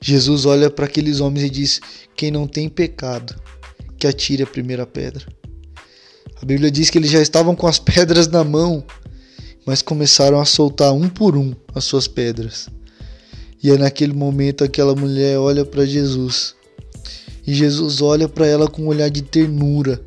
Jesus 0.00 0.44
olha 0.46 0.70
para 0.70 0.86
aqueles 0.86 1.20
homens 1.20 1.44
e 1.44 1.50
diz: 1.50 1.80
Quem 2.16 2.30
não 2.30 2.46
tem 2.46 2.68
pecado, 2.68 3.34
que 3.98 4.06
atire 4.06 4.42
a 4.42 4.46
primeira 4.46 4.86
pedra. 4.86 5.26
A 6.40 6.46
Bíblia 6.46 6.70
diz 6.70 6.88
que 6.88 6.98
eles 6.98 7.10
já 7.10 7.20
estavam 7.20 7.56
com 7.56 7.66
as 7.66 7.78
pedras 7.78 8.28
na 8.28 8.44
mão, 8.44 8.84
mas 9.66 9.82
começaram 9.82 10.40
a 10.40 10.44
soltar 10.44 10.92
um 10.92 11.08
por 11.08 11.36
um 11.36 11.54
as 11.74 11.84
suas 11.84 12.06
pedras. 12.06 12.68
E 13.62 13.70
é 13.70 13.76
naquele 13.76 14.12
momento 14.12 14.62
aquela 14.62 14.94
mulher 14.94 15.38
olha 15.38 15.64
para 15.64 15.84
Jesus. 15.84 16.54
E 17.44 17.52
Jesus 17.52 18.00
olha 18.00 18.28
para 18.28 18.46
ela 18.46 18.68
com 18.68 18.82
um 18.82 18.88
olhar 18.88 19.08
de 19.08 19.22
ternura. 19.22 20.00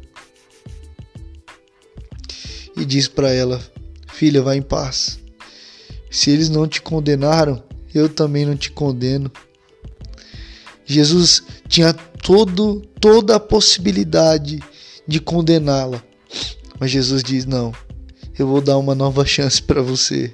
E 2.78 2.86
diz 2.86 3.10
para 3.10 3.32
ela: 3.32 3.62
Filha, 4.08 4.42
vá 4.42 4.56
em 4.56 4.62
paz. 4.62 5.20
Se 6.10 6.30
eles 6.30 6.50
não 6.50 6.68
te 6.68 6.82
condenaram, 6.82 7.62
eu 7.94 8.08
também 8.08 8.46
não 8.46 8.56
te 8.56 8.72
condeno. 8.72 9.30
Jesus 10.92 11.44
tinha 11.68 11.94
todo, 11.94 12.82
toda 13.00 13.36
a 13.36 13.40
possibilidade 13.40 14.60
de 15.08 15.20
condená-la. 15.20 16.04
Mas 16.80 16.92
Jesus 16.92 17.24
diz: 17.24 17.46
Não, 17.46 17.72
eu 18.38 18.48
vou 18.48 18.62
dar 18.62 18.78
uma 18.78 18.96
nova 18.96 19.26
chance 19.26 19.62
para 19.62 19.82
você. 19.82 20.34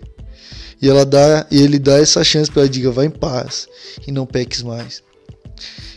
E 0.82 0.88
ela 0.88 1.06
dá, 1.06 1.48
e 1.50 1.62
ele 1.62 1.80
dá 1.80 1.98
essa 1.98 2.24
chance 2.24 2.52
para 2.52 2.64
ela 2.64 2.70
diga: 2.70 2.92
Vá 2.92 3.06
em 3.06 3.10
paz 3.10 3.68
e 4.08 4.12
não 4.12 4.26
peques 4.26 4.62
mais. 4.62 5.04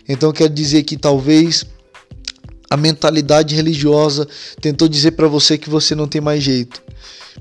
Então 0.09 0.33
quero 0.33 0.53
dizer 0.53 0.83
que 0.83 0.97
talvez 0.97 1.65
a 2.69 2.77
mentalidade 2.77 3.55
religiosa 3.55 4.29
tentou 4.61 4.89
dizer 4.89 5.13
para 5.13 5.29
você 5.29 5.59
que 5.59 5.69
você 5.69 5.95
não 5.95 6.09
tem 6.09 6.21
mais 6.21 6.43
jeito. 6.43 6.83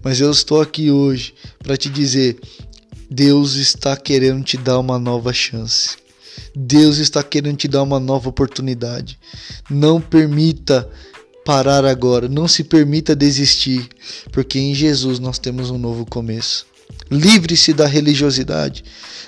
Mas 0.03 0.19
eu 0.19 0.31
estou 0.31 0.61
aqui 0.61 0.91
hoje 0.91 1.33
para 1.59 1.77
te 1.77 1.89
dizer: 1.89 2.39
Deus 3.09 3.55
está 3.55 3.95
querendo 3.95 4.43
te 4.43 4.57
dar 4.57 4.79
uma 4.79 4.99
nova 4.99 5.33
chance. 5.33 5.97
Deus 6.55 6.97
está 6.97 7.23
querendo 7.23 7.57
te 7.57 7.67
dar 7.67 7.83
uma 7.83 7.99
nova 7.99 8.29
oportunidade. 8.29 9.19
Não 9.69 9.99
permita 10.01 10.89
parar 11.45 11.85
agora, 11.85 12.27
não 12.27 12.47
se 12.47 12.63
permita 12.63 13.15
desistir, 13.15 13.87
porque 14.31 14.59
em 14.59 14.73
Jesus 14.75 15.19
nós 15.19 15.39
temos 15.39 15.69
um 15.71 15.77
novo 15.77 16.05
começo. 16.05 16.67
Livre-se 17.09 17.73
da 17.73 17.87
religiosidade. 17.87 18.83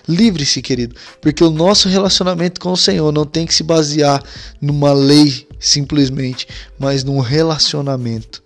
Livre-se, 0.08 0.62
querido, 0.62 0.95
porque 1.21 1.43
o 1.43 1.50
nosso 1.50 1.88
relacionamento 1.88 2.60
com 2.60 2.71
o 2.71 2.78
Senhor 2.78 3.12
não 3.12 3.26
tem 3.26 3.45
que 3.45 3.54
se 3.54 3.63
basear 3.63 4.24
numa 4.60 4.93
lei 4.93 5.47
simplesmente, 5.62 6.47
mas 6.78 7.04
num 7.06 7.19
relacionamento. 7.19 8.43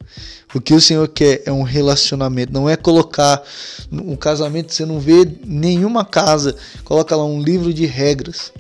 O 0.53 0.61
que 0.61 0.73
o 0.73 0.79
Senhor 0.79 1.07
quer 1.07 1.41
é 1.45 1.51
um 1.51 1.63
relacionamento, 1.63 2.53
não 2.53 2.69
é 2.69 2.77
colocar 2.77 3.41
um 3.91 4.15
casamento, 4.15 4.73
você 4.73 4.85
não 4.85 4.99
vê 4.99 5.27
nenhuma 5.45 6.05
casa, 6.05 6.55
coloca 6.83 7.15
lá 7.15 7.25
um 7.25 7.41
livro 7.41 7.73
de 7.73 7.85
regras. 7.85 8.53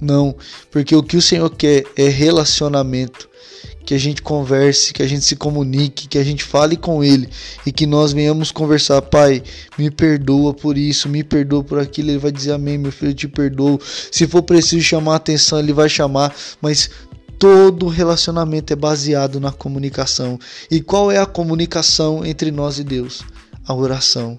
Não, 0.00 0.34
porque 0.70 0.94
o 0.94 1.02
que 1.02 1.16
o 1.16 1.22
Senhor 1.22 1.50
quer 1.50 1.84
é 1.96 2.08
relacionamento. 2.08 3.28
Que 3.84 3.94
a 3.94 3.98
gente 3.98 4.20
converse, 4.20 4.92
que 4.92 5.02
a 5.02 5.06
gente 5.06 5.24
se 5.24 5.34
comunique, 5.34 6.08
que 6.08 6.18
a 6.18 6.24
gente 6.24 6.44
fale 6.44 6.76
com 6.76 7.02
Ele 7.02 7.26
e 7.64 7.72
que 7.72 7.86
nós 7.86 8.12
venhamos 8.12 8.52
conversar. 8.52 9.00
Pai, 9.00 9.42
me 9.78 9.90
perdoa 9.90 10.52
por 10.52 10.76
isso, 10.76 11.08
me 11.08 11.24
perdoa 11.24 11.64
por 11.64 11.78
aquilo. 11.78 12.10
Ele 12.10 12.18
vai 12.18 12.30
dizer 12.30 12.52
amém, 12.52 12.76
meu 12.76 12.92
filho, 12.92 13.12
eu 13.12 13.14
te 13.14 13.26
perdoo. 13.26 13.80
Se 14.12 14.26
for 14.26 14.42
preciso 14.42 14.82
chamar 14.82 15.14
a 15.14 15.16
atenção, 15.16 15.58
Ele 15.58 15.72
vai 15.72 15.88
chamar, 15.88 16.36
mas 16.60 16.90
todo 17.38 17.86
relacionamento 17.86 18.72
é 18.72 18.76
baseado 18.76 19.38
na 19.38 19.52
comunicação. 19.52 20.38
E 20.70 20.80
qual 20.80 21.10
é 21.10 21.18
a 21.18 21.26
comunicação 21.26 22.24
entre 22.24 22.50
nós 22.50 22.78
e 22.78 22.84
Deus? 22.84 23.22
A 23.66 23.74
oração. 23.74 24.38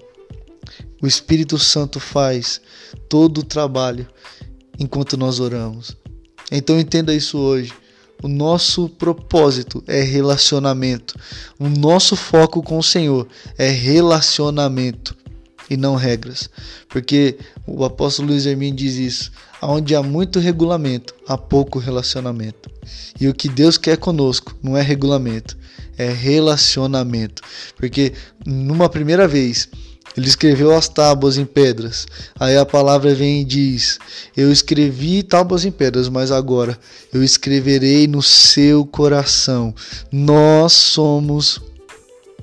O 1.02 1.06
Espírito 1.06 1.58
Santo 1.58 1.98
faz 1.98 2.60
todo 3.08 3.38
o 3.38 3.44
trabalho 3.44 4.06
enquanto 4.78 5.16
nós 5.16 5.40
oramos. 5.40 5.96
Então 6.52 6.78
entenda 6.78 7.14
isso 7.14 7.38
hoje. 7.38 7.72
O 8.22 8.28
nosso 8.28 8.88
propósito 8.88 9.82
é 9.86 10.02
relacionamento. 10.02 11.18
O 11.58 11.68
nosso 11.68 12.14
foco 12.14 12.62
com 12.62 12.76
o 12.76 12.82
Senhor 12.82 13.26
é 13.56 13.68
relacionamento 13.70 15.16
e 15.70 15.76
não 15.76 15.94
regras. 15.94 16.50
Porque 16.88 17.38
o 17.66 17.82
apóstolo 17.82 18.28
Luiz 18.28 18.44
Hermínio 18.44 18.76
diz 18.76 18.96
isso: 18.96 19.32
onde 19.62 19.94
há 19.94 20.02
muito 20.02 20.38
regulamento, 20.38 21.14
há 21.26 21.36
pouco 21.36 21.78
relacionamento. 21.78 22.70
E 23.20 23.28
o 23.28 23.34
que 23.34 23.48
Deus 23.48 23.76
quer 23.76 23.96
conosco 23.96 24.56
não 24.62 24.76
é 24.76 24.82
regulamento, 24.82 25.56
é 25.96 26.10
relacionamento. 26.10 27.42
Porque 27.76 28.12
numa 28.46 28.88
primeira 28.88 29.28
vez, 29.28 29.68
ele 30.16 30.26
escreveu 30.26 30.74
as 30.74 30.88
tábuas 30.88 31.36
em 31.36 31.44
pedras. 31.44 32.06
Aí 32.38 32.56
a 32.56 32.66
palavra 32.66 33.14
vem 33.14 33.42
e 33.42 33.44
diz: 33.44 33.98
Eu 34.36 34.50
escrevi 34.50 35.22
tábuas 35.22 35.64
em 35.64 35.70
pedras, 35.70 36.08
mas 36.08 36.32
agora 36.32 36.78
eu 37.12 37.22
escreverei 37.22 38.06
no 38.06 38.22
seu 38.22 38.84
coração. 38.84 39.74
Nós 40.10 40.72
somos 40.72 41.60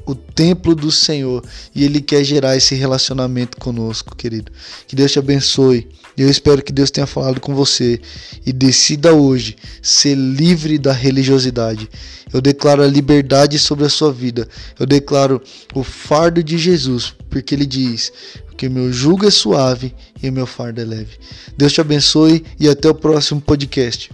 o 0.05 0.15
templo 0.15 0.73
do 0.73 0.91
Senhor 0.91 1.43
e 1.75 1.83
Ele 1.83 1.99
quer 1.99 2.23
gerar 2.23 2.55
esse 2.55 2.73
relacionamento 2.75 3.57
conosco, 3.57 4.15
querido. 4.15 4.51
Que 4.87 4.95
Deus 4.95 5.11
te 5.11 5.19
abençoe. 5.19 5.89
Eu 6.17 6.29
espero 6.29 6.63
que 6.63 6.73
Deus 6.73 6.89
tenha 6.89 7.05
falado 7.05 7.39
com 7.39 7.53
você 7.53 8.01
e 8.43 8.51
decida 8.51 9.13
hoje 9.13 9.55
ser 9.83 10.15
livre 10.15 10.79
da 10.79 10.91
religiosidade. 10.91 11.87
Eu 12.33 12.41
declaro 12.41 12.81
a 12.81 12.87
liberdade 12.87 13.59
sobre 13.59 13.85
a 13.85 13.89
sua 13.89 14.11
vida. 14.11 14.47
Eu 14.79 14.87
declaro 14.87 15.39
o 15.75 15.83
fardo 15.83 16.43
de 16.43 16.57
Jesus, 16.57 17.13
porque 17.29 17.53
Ele 17.53 17.67
diz 17.67 18.11
que 18.57 18.67
o 18.67 18.71
meu 18.71 18.91
jugo 18.91 19.27
é 19.27 19.31
suave 19.31 19.93
e 20.21 20.27
o 20.27 20.33
meu 20.33 20.47
fardo 20.47 20.81
é 20.81 20.83
leve. 20.83 21.17
Deus 21.55 21.71
te 21.71 21.81
abençoe 21.81 22.43
e 22.59 22.67
até 22.67 22.89
o 22.89 22.95
próximo 22.95 23.39
podcast. 23.39 24.09